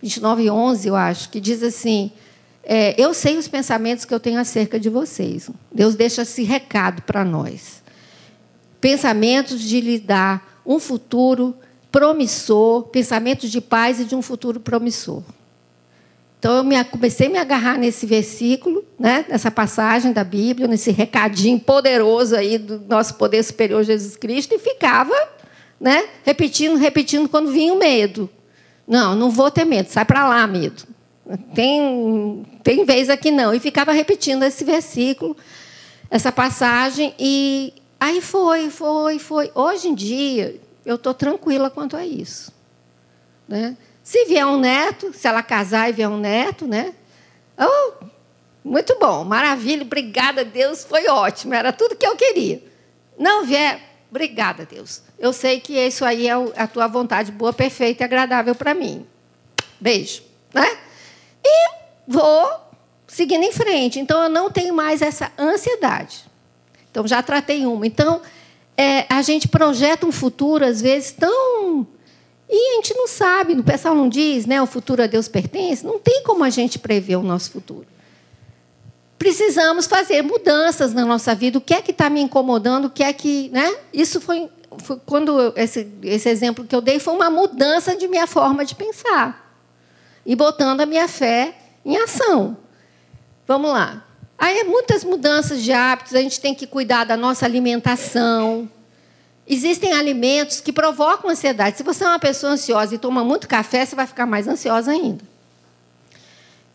[0.00, 2.12] 29, 11, eu acho, que diz assim:
[2.62, 5.50] é, Eu sei os pensamentos que eu tenho acerca de vocês.
[5.72, 7.83] Deus deixa esse recado para nós.
[8.84, 11.56] Pensamentos de lhe dar um futuro
[11.90, 15.22] promissor, pensamentos de paz e de um futuro promissor.
[16.38, 20.90] Então, eu me, comecei a me agarrar nesse versículo, né, nessa passagem da Bíblia, nesse
[20.90, 25.14] recadinho poderoso aí do nosso poder superior Jesus Cristo, e ficava
[25.80, 28.28] né, repetindo, repetindo quando vinha o medo.
[28.86, 30.82] Não, não vou ter medo, sai para lá, medo.
[31.54, 33.54] Tem, tem vez aqui não.
[33.54, 35.34] E ficava repetindo esse versículo,
[36.10, 39.50] essa passagem, e aí foi, foi, foi.
[39.54, 42.52] Hoje em dia, eu estou tranquila quanto a isso.
[43.48, 43.76] Né?
[44.02, 46.94] Se vier um neto, se ela casar e vier um neto, né?
[47.58, 48.04] Oh,
[48.64, 52.62] muito bom, maravilha, obrigada a Deus, foi ótimo, era tudo que eu queria.
[53.18, 53.80] Não vier,
[54.10, 55.02] obrigada a Deus.
[55.18, 59.06] Eu sei que isso aí é a tua vontade boa, perfeita e agradável para mim.
[59.80, 60.22] Beijo,
[60.52, 60.78] né?
[61.44, 61.68] E
[62.06, 62.64] vou
[63.06, 64.00] seguindo em frente.
[64.00, 66.24] Então eu não tenho mais essa ansiedade.
[66.94, 67.84] Então já tratei uma.
[67.84, 68.22] Então
[68.76, 71.84] é, a gente projeta um futuro às vezes tão
[72.48, 74.62] e a gente não sabe, o pessoal não diz, né?
[74.62, 75.84] O futuro a Deus pertence.
[75.84, 77.84] Não tem como a gente prever o nosso futuro.
[79.18, 81.58] Precisamos fazer mudanças na nossa vida.
[81.58, 82.84] O que é que está me incomodando?
[82.84, 83.74] O que é que, né?
[83.92, 88.28] Isso foi, foi quando esse, esse exemplo que eu dei foi uma mudança de minha
[88.28, 89.52] forma de pensar
[90.24, 92.56] e botando a minha fé em ação.
[93.48, 94.04] Vamos lá.
[94.44, 96.14] Aí muitas mudanças de hábitos.
[96.14, 98.68] A gente tem que cuidar da nossa alimentação.
[99.48, 101.78] Existem alimentos que provocam ansiedade.
[101.78, 104.90] Se você é uma pessoa ansiosa e toma muito café, você vai ficar mais ansiosa
[104.90, 105.24] ainda.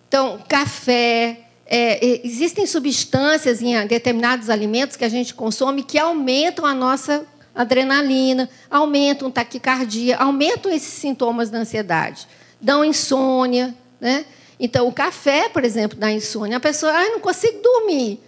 [0.07, 1.41] Então, café.
[1.67, 8.49] É, existem substâncias em determinados alimentos que a gente consome que aumentam a nossa adrenalina,
[8.67, 12.27] aumentam taquicardia, aumentam esses sintomas da ansiedade,
[12.59, 13.75] dão insônia.
[14.01, 14.25] Né?
[14.59, 16.57] Então, o café, por exemplo, dá insônia.
[16.57, 18.19] A pessoa, ah, não consigo dormir,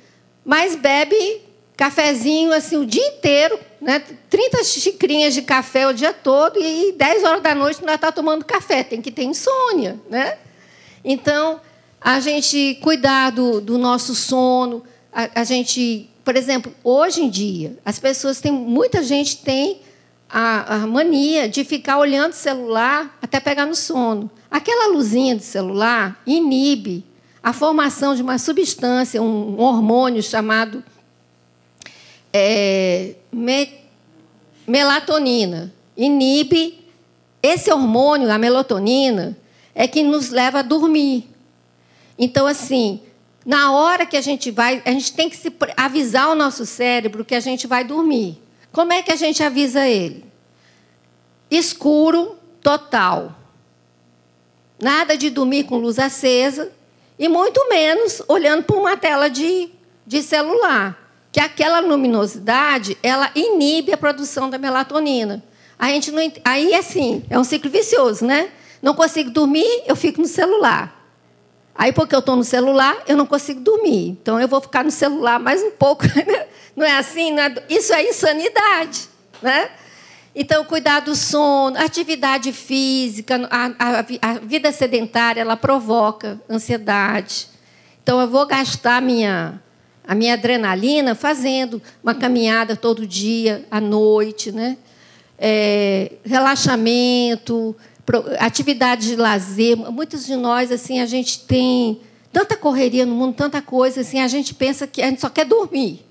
[0.46, 1.42] mas bebe
[1.76, 4.04] cafezinho assim o dia inteiro, né?
[4.30, 8.46] 30 xicrinhas de café o dia todo e 10 horas da noite não está tomando
[8.46, 10.38] café, tem que ter insônia, né?
[11.04, 11.60] Então,
[12.00, 17.78] a gente cuidar do, do nosso sono, a, a, gente, por exemplo, hoje em dia,
[17.84, 19.82] as pessoas têm, muita gente tem
[20.30, 24.30] a, a mania de ficar olhando o celular até pegar no sono.
[24.52, 27.06] Aquela luzinha de celular inibe
[27.41, 30.84] a formação de uma substância, um hormônio chamado
[32.34, 33.70] é, me,
[34.68, 35.74] melatonina.
[35.95, 36.80] Inibe
[37.41, 39.38] esse hormônio, a melatonina,
[39.74, 41.30] é que nos leva a dormir.
[42.20, 43.02] Então, assim,
[43.45, 47.26] na hora que a gente vai, a gente tem que se avisar o nosso cérebro
[47.26, 48.38] que a gente vai dormir.
[48.72, 50.24] Como é que a gente avisa ele?
[51.49, 53.36] Escuro total.
[54.82, 56.72] Nada de dormir com luz acesa
[57.18, 59.70] e muito menos olhando para uma tela de,
[60.06, 60.98] de celular
[61.32, 65.44] que aquela luminosidade ela inibe a produção da melatonina.
[65.80, 68.50] A gente não, aí assim, é um ciclo vicioso, né?
[68.82, 71.00] Não consigo dormir, eu fico no celular.
[71.74, 74.10] Aí, porque eu estou no celular, eu não consigo dormir.
[74.10, 76.04] Então, eu vou ficar no celular mais um pouco.
[76.14, 76.48] Né?
[76.76, 77.32] Não é assim?
[77.32, 77.54] Não é...
[77.70, 79.10] Isso é insanidade.
[79.42, 79.70] Né?
[80.34, 87.48] Então, cuidar do sono, atividade física, a, a, a vida sedentária, ela provoca ansiedade.
[88.02, 89.62] Então, eu vou gastar minha,
[90.08, 94.78] a minha adrenalina fazendo uma caminhada todo dia, à noite, né?
[95.38, 97.76] É, relaxamento,
[98.40, 99.76] atividades de lazer.
[99.76, 102.00] Muitos de nós, assim, a gente tem
[102.32, 105.46] tanta correria no mundo, tanta coisa, assim, a gente pensa que a gente só quer
[105.46, 106.06] dormir.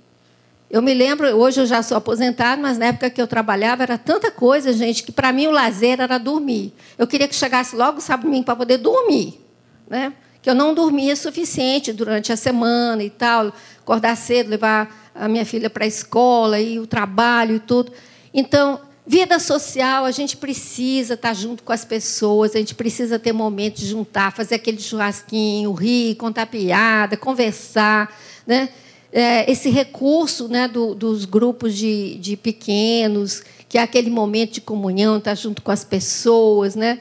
[0.71, 3.99] Eu me lembro, hoje eu já sou aposentado, mas na época que eu trabalhava era
[3.99, 6.73] tanta coisa, gente, que para mim o lazer era dormir.
[6.97, 9.41] Eu queria que chegasse logo sábado para poder dormir,
[9.89, 10.13] né?
[10.43, 15.45] que eu não dormia suficiente durante a semana e tal, acordar cedo, levar a minha
[15.45, 17.93] filha para a escola e o trabalho e tudo.
[18.33, 23.33] Então, vida social, a gente precisa estar junto com as pessoas, a gente precisa ter
[23.33, 28.17] momentos de juntar, fazer aquele churrasquinho, rir, contar piada, conversar,
[28.47, 28.71] né?
[29.13, 34.61] É, esse recurso né, do, dos grupos de, de pequenos, que é aquele momento de
[34.61, 37.01] comunhão, estar junto com as pessoas, né?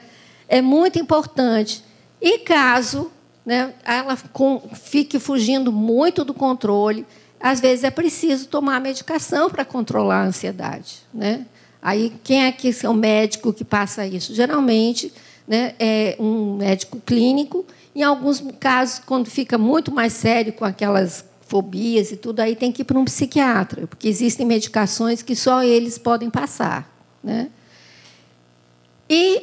[0.50, 1.82] é muito importante.
[2.20, 3.10] E caso
[3.46, 7.06] né, ela fique fugindo muito do controle,
[7.40, 10.96] às vezes é preciso tomar medicação para controlar a ansiedade.
[11.14, 11.46] Né?
[11.80, 14.34] Aí, quem é que é o médico que passa isso?
[14.34, 15.10] Geralmente
[15.48, 17.64] né, é um médico clínico.
[17.94, 22.70] Em alguns casos, quando fica muito mais sério com aquelas fobias e tudo, aí tem
[22.70, 26.88] que ir para um psiquiatra, porque existem medicações que só eles podem passar.
[27.22, 27.50] Né?
[29.08, 29.42] E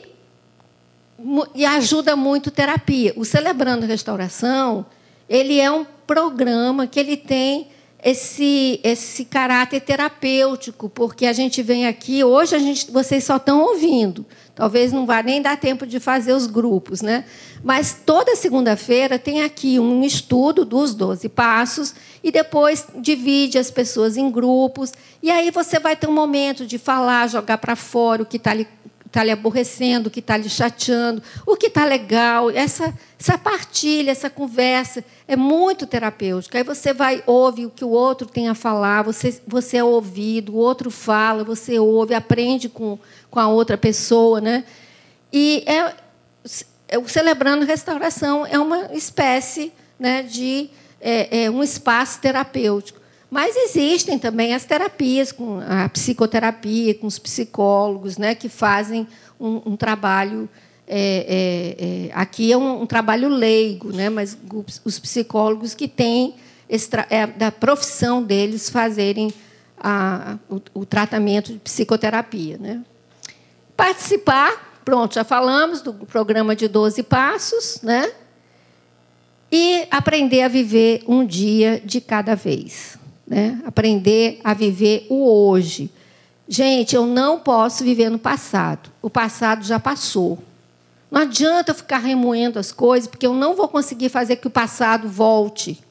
[1.55, 3.11] e ajuda muito terapia.
[3.15, 4.85] O Celebrando Restauração,
[5.27, 7.67] ele é um programa que ele tem
[8.03, 13.61] esse, esse caráter terapêutico, porque a gente vem aqui, hoje a gente, vocês só estão
[13.61, 14.25] ouvindo.
[14.57, 17.25] Talvez não vá nem dar tempo de fazer os grupos, né?
[17.63, 21.93] Mas toda segunda-feira tem aqui um estudo dos 12 passos
[22.23, 24.91] e depois divide as pessoas em grupos.
[25.21, 28.49] E aí você vai ter um momento de falar, jogar para fora o que está
[28.49, 28.67] ali
[29.07, 32.51] está lhe aborrecendo, o que está lhe chateando, o que está legal.
[32.51, 36.57] Essa, essa partilha, essa conversa é muito terapêutica.
[36.57, 40.53] Aí você vai, ouve o que o outro tem a falar, você, você é ouvido,
[40.53, 42.99] o outro fala, você ouve, aprende com,
[43.29, 44.41] com a outra pessoa.
[44.41, 44.63] Né?
[45.31, 45.93] E é,
[46.87, 50.69] é, o Celebrando Restauração é uma espécie né, de
[50.99, 52.99] é, é um espaço terapêutico.
[53.29, 59.05] Mas existem também as terapias, com a psicoterapia, com os psicólogos, né, que fazem
[59.39, 60.47] um, um trabalho.
[60.87, 64.37] É, é, é, aqui é um, um, trabalho leigo, né, mas
[64.85, 66.35] os psicólogos que têm
[67.09, 69.33] é, da profissão deles fazerem
[69.77, 72.57] a, o, o, tratamento de psicoterapia.
[72.57, 72.81] Né.
[73.77, 78.11] Participar, pronto, já falamos do programa de 12 passos, né?
[79.49, 82.97] E aprender a viver um dia de cada vez
[83.27, 83.59] né?
[83.65, 85.91] aprender a viver o hoje.
[86.47, 88.89] Gente, eu não posso viver no passado.
[89.01, 90.39] O passado já passou.
[91.11, 94.51] Não adianta eu ficar remoendo as coisas, porque eu não vou conseguir fazer que o
[94.51, 95.83] passado volte.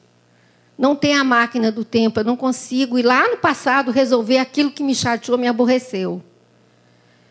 [0.77, 4.71] Não tem a máquina do tempo, eu não consigo ir lá no passado resolver aquilo
[4.71, 6.21] que me chateou, me aborreceu.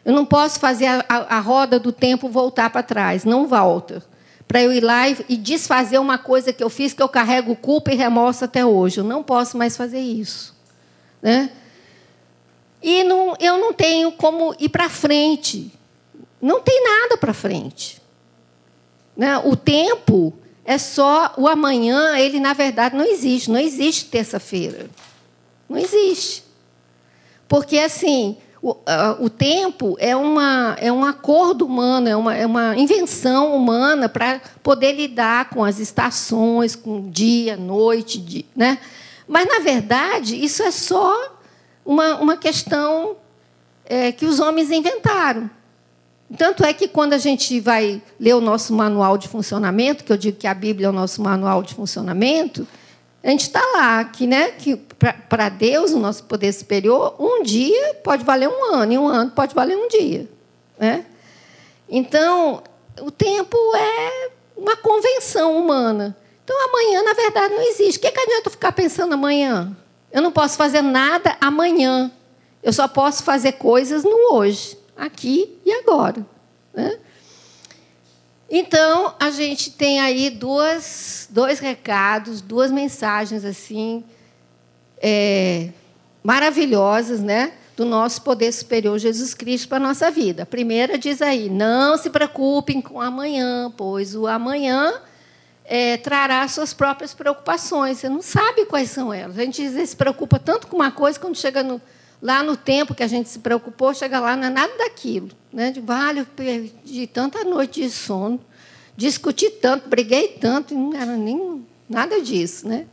[0.07, 4.03] Eu não posso fazer a, a, a roda do tempo voltar para trás, não volta
[4.47, 7.57] para eu ir lá e, e, desfazer uma coisa que eu fiz que eu carrego
[7.57, 8.99] culpa e remorso até hoje.
[8.99, 10.55] Eu não posso mais fazer isso.
[11.21, 11.51] Né?
[12.81, 15.73] E não, eu não tenho como ir para frente.
[16.41, 18.01] Não tem nada para frente.
[19.17, 19.37] Né?
[19.39, 20.33] O tempo
[20.65, 23.51] é só o amanhã, ele na verdade não existe.
[23.51, 24.89] Não existe terça-feira.
[25.69, 26.45] Não existe.
[27.49, 28.37] Porque assim,
[28.67, 33.55] o, uh, o tempo é, uma, é um acordo humano, é uma, é uma invenção
[33.55, 38.79] humana para poder lidar com as estações, com dia, noite, dia, né?
[39.29, 41.15] Mas, na verdade, isso é só
[41.85, 43.15] uma, uma questão
[43.85, 45.49] é, que os homens inventaram.
[46.37, 50.17] Tanto é que, quando a gente vai ler o nosso manual de funcionamento, que eu
[50.17, 52.67] digo que a Bíblia é o nosso manual de funcionamento,
[53.23, 57.95] a gente está lá, que, né, que para Deus, o nosso poder superior, um dia
[58.05, 60.29] pode valer um ano, e um ano pode valer um dia.
[60.79, 61.05] Né?
[61.89, 62.63] Então,
[63.01, 66.17] o tempo é uma convenção humana.
[66.45, 67.99] Então, amanhã, na verdade, não existe.
[67.99, 69.77] O que, que adianta eu ficar pensando amanhã?
[70.13, 72.11] Eu não posso fazer nada amanhã.
[72.63, 76.25] Eu só posso fazer coisas no hoje, aqui e agora.
[76.73, 76.99] Né?
[78.49, 84.05] Então, a gente tem aí duas, dois recados, duas mensagens assim
[84.99, 85.71] é,
[86.23, 87.53] maravilhosas, né?
[87.77, 90.45] Do nosso poder superior Jesus Cristo para a nossa vida.
[90.45, 95.03] A primeira diz aí: não se preocupem com amanhã, pois o amanhã
[95.65, 97.99] é, trará suas próprias preocupações.
[97.99, 99.39] Você não sabe quais são elas.
[99.39, 101.83] A gente se preocupa tanto com uma coisa, quando chega no,
[102.21, 105.31] lá no tempo que a gente se preocupou, chega lá, não é nada daquilo.
[105.53, 105.71] Né?
[105.71, 108.41] De, vale, eu perdi tanta noite de sono,
[108.97, 112.67] discuti tanto, briguei tanto, não era nem nada disso.
[112.67, 112.87] Né?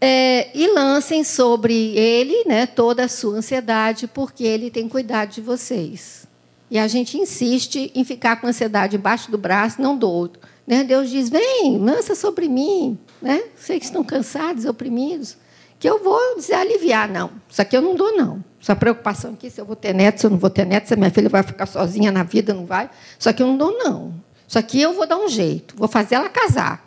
[0.00, 5.40] É, e lancem sobre ele né, toda a sua ansiedade, porque ele tem cuidado de
[5.40, 6.26] vocês.
[6.70, 10.40] E a gente insiste em ficar com ansiedade embaixo do braço, não do outro.
[10.66, 10.84] Né?
[10.84, 12.96] Deus diz: vem, lança sobre mim.
[13.20, 13.42] Né?
[13.56, 15.36] Vocês que estão cansados, oprimidos
[15.80, 17.08] que eu vou dizer aliviar.
[17.08, 18.44] Não, isso aqui eu não dou, não.
[18.60, 20.94] Essa preocupação aqui, se eu vou ter neto, se eu não vou ter neto, se
[20.94, 22.90] minha filha vai ficar sozinha na vida, não vai.
[23.18, 24.14] Isso aqui eu não dou, não.
[24.46, 26.84] Isso aqui eu vou dar um jeito, vou fazer ela casar,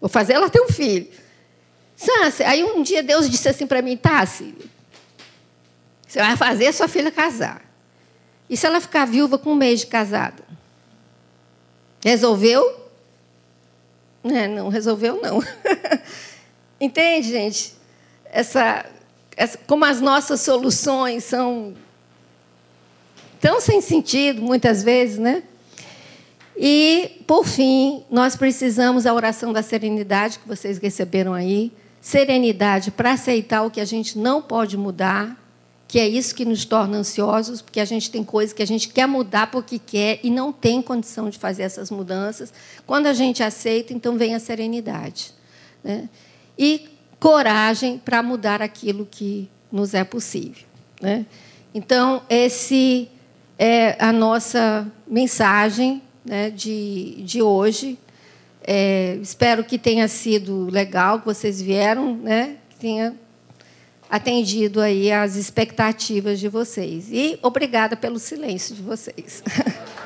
[0.00, 1.06] vou fazer ela ter um filho.
[1.94, 4.66] Sansa, aí um dia Deus disse assim para mim, Sílvia,
[6.08, 7.62] você vai fazer sua filha casar.
[8.50, 10.42] E se ela ficar viúva com um mês de casada?
[12.04, 12.88] Resolveu?
[14.24, 15.40] É, não, resolveu não.
[16.80, 17.81] Entende, gente?
[18.32, 18.86] Essa,
[19.36, 21.74] essa, como as nossas soluções são
[23.38, 25.42] tão sem sentido, muitas vezes, né?
[26.56, 33.12] E, por fim, nós precisamos da oração da serenidade que vocês receberam aí serenidade para
[33.12, 35.40] aceitar o que a gente não pode mudar,
[35.86, 38.88] que é isso que nos torna ansiosos, porque a gente tem coisas que a gente
[38.88, 42.52] quer mudar porque quer e não tem condição de fazer essas mudanças.
[42.86, 45.32] Quando a gente aceita, então vem a serenidade.
[45.84, 46.08] Né?
[46.58, 46.88] E
[47.22, 50.64] coragem para mudar aquilo que nos é possível.
[51.00, 51.24] Né?
[51.72, 53.08] Então, esse
[53.56, 57.96] é a nossa mensagem né, de, de hoje.
[58.64, 63.14] É, espero que tenha sido legal, que vocês vieram, né, que tenha
[64.10, 67.06] atendido aí as expectativas de vocês.
[67.08, 69.44] E obrigada pelo silêncio de vocês.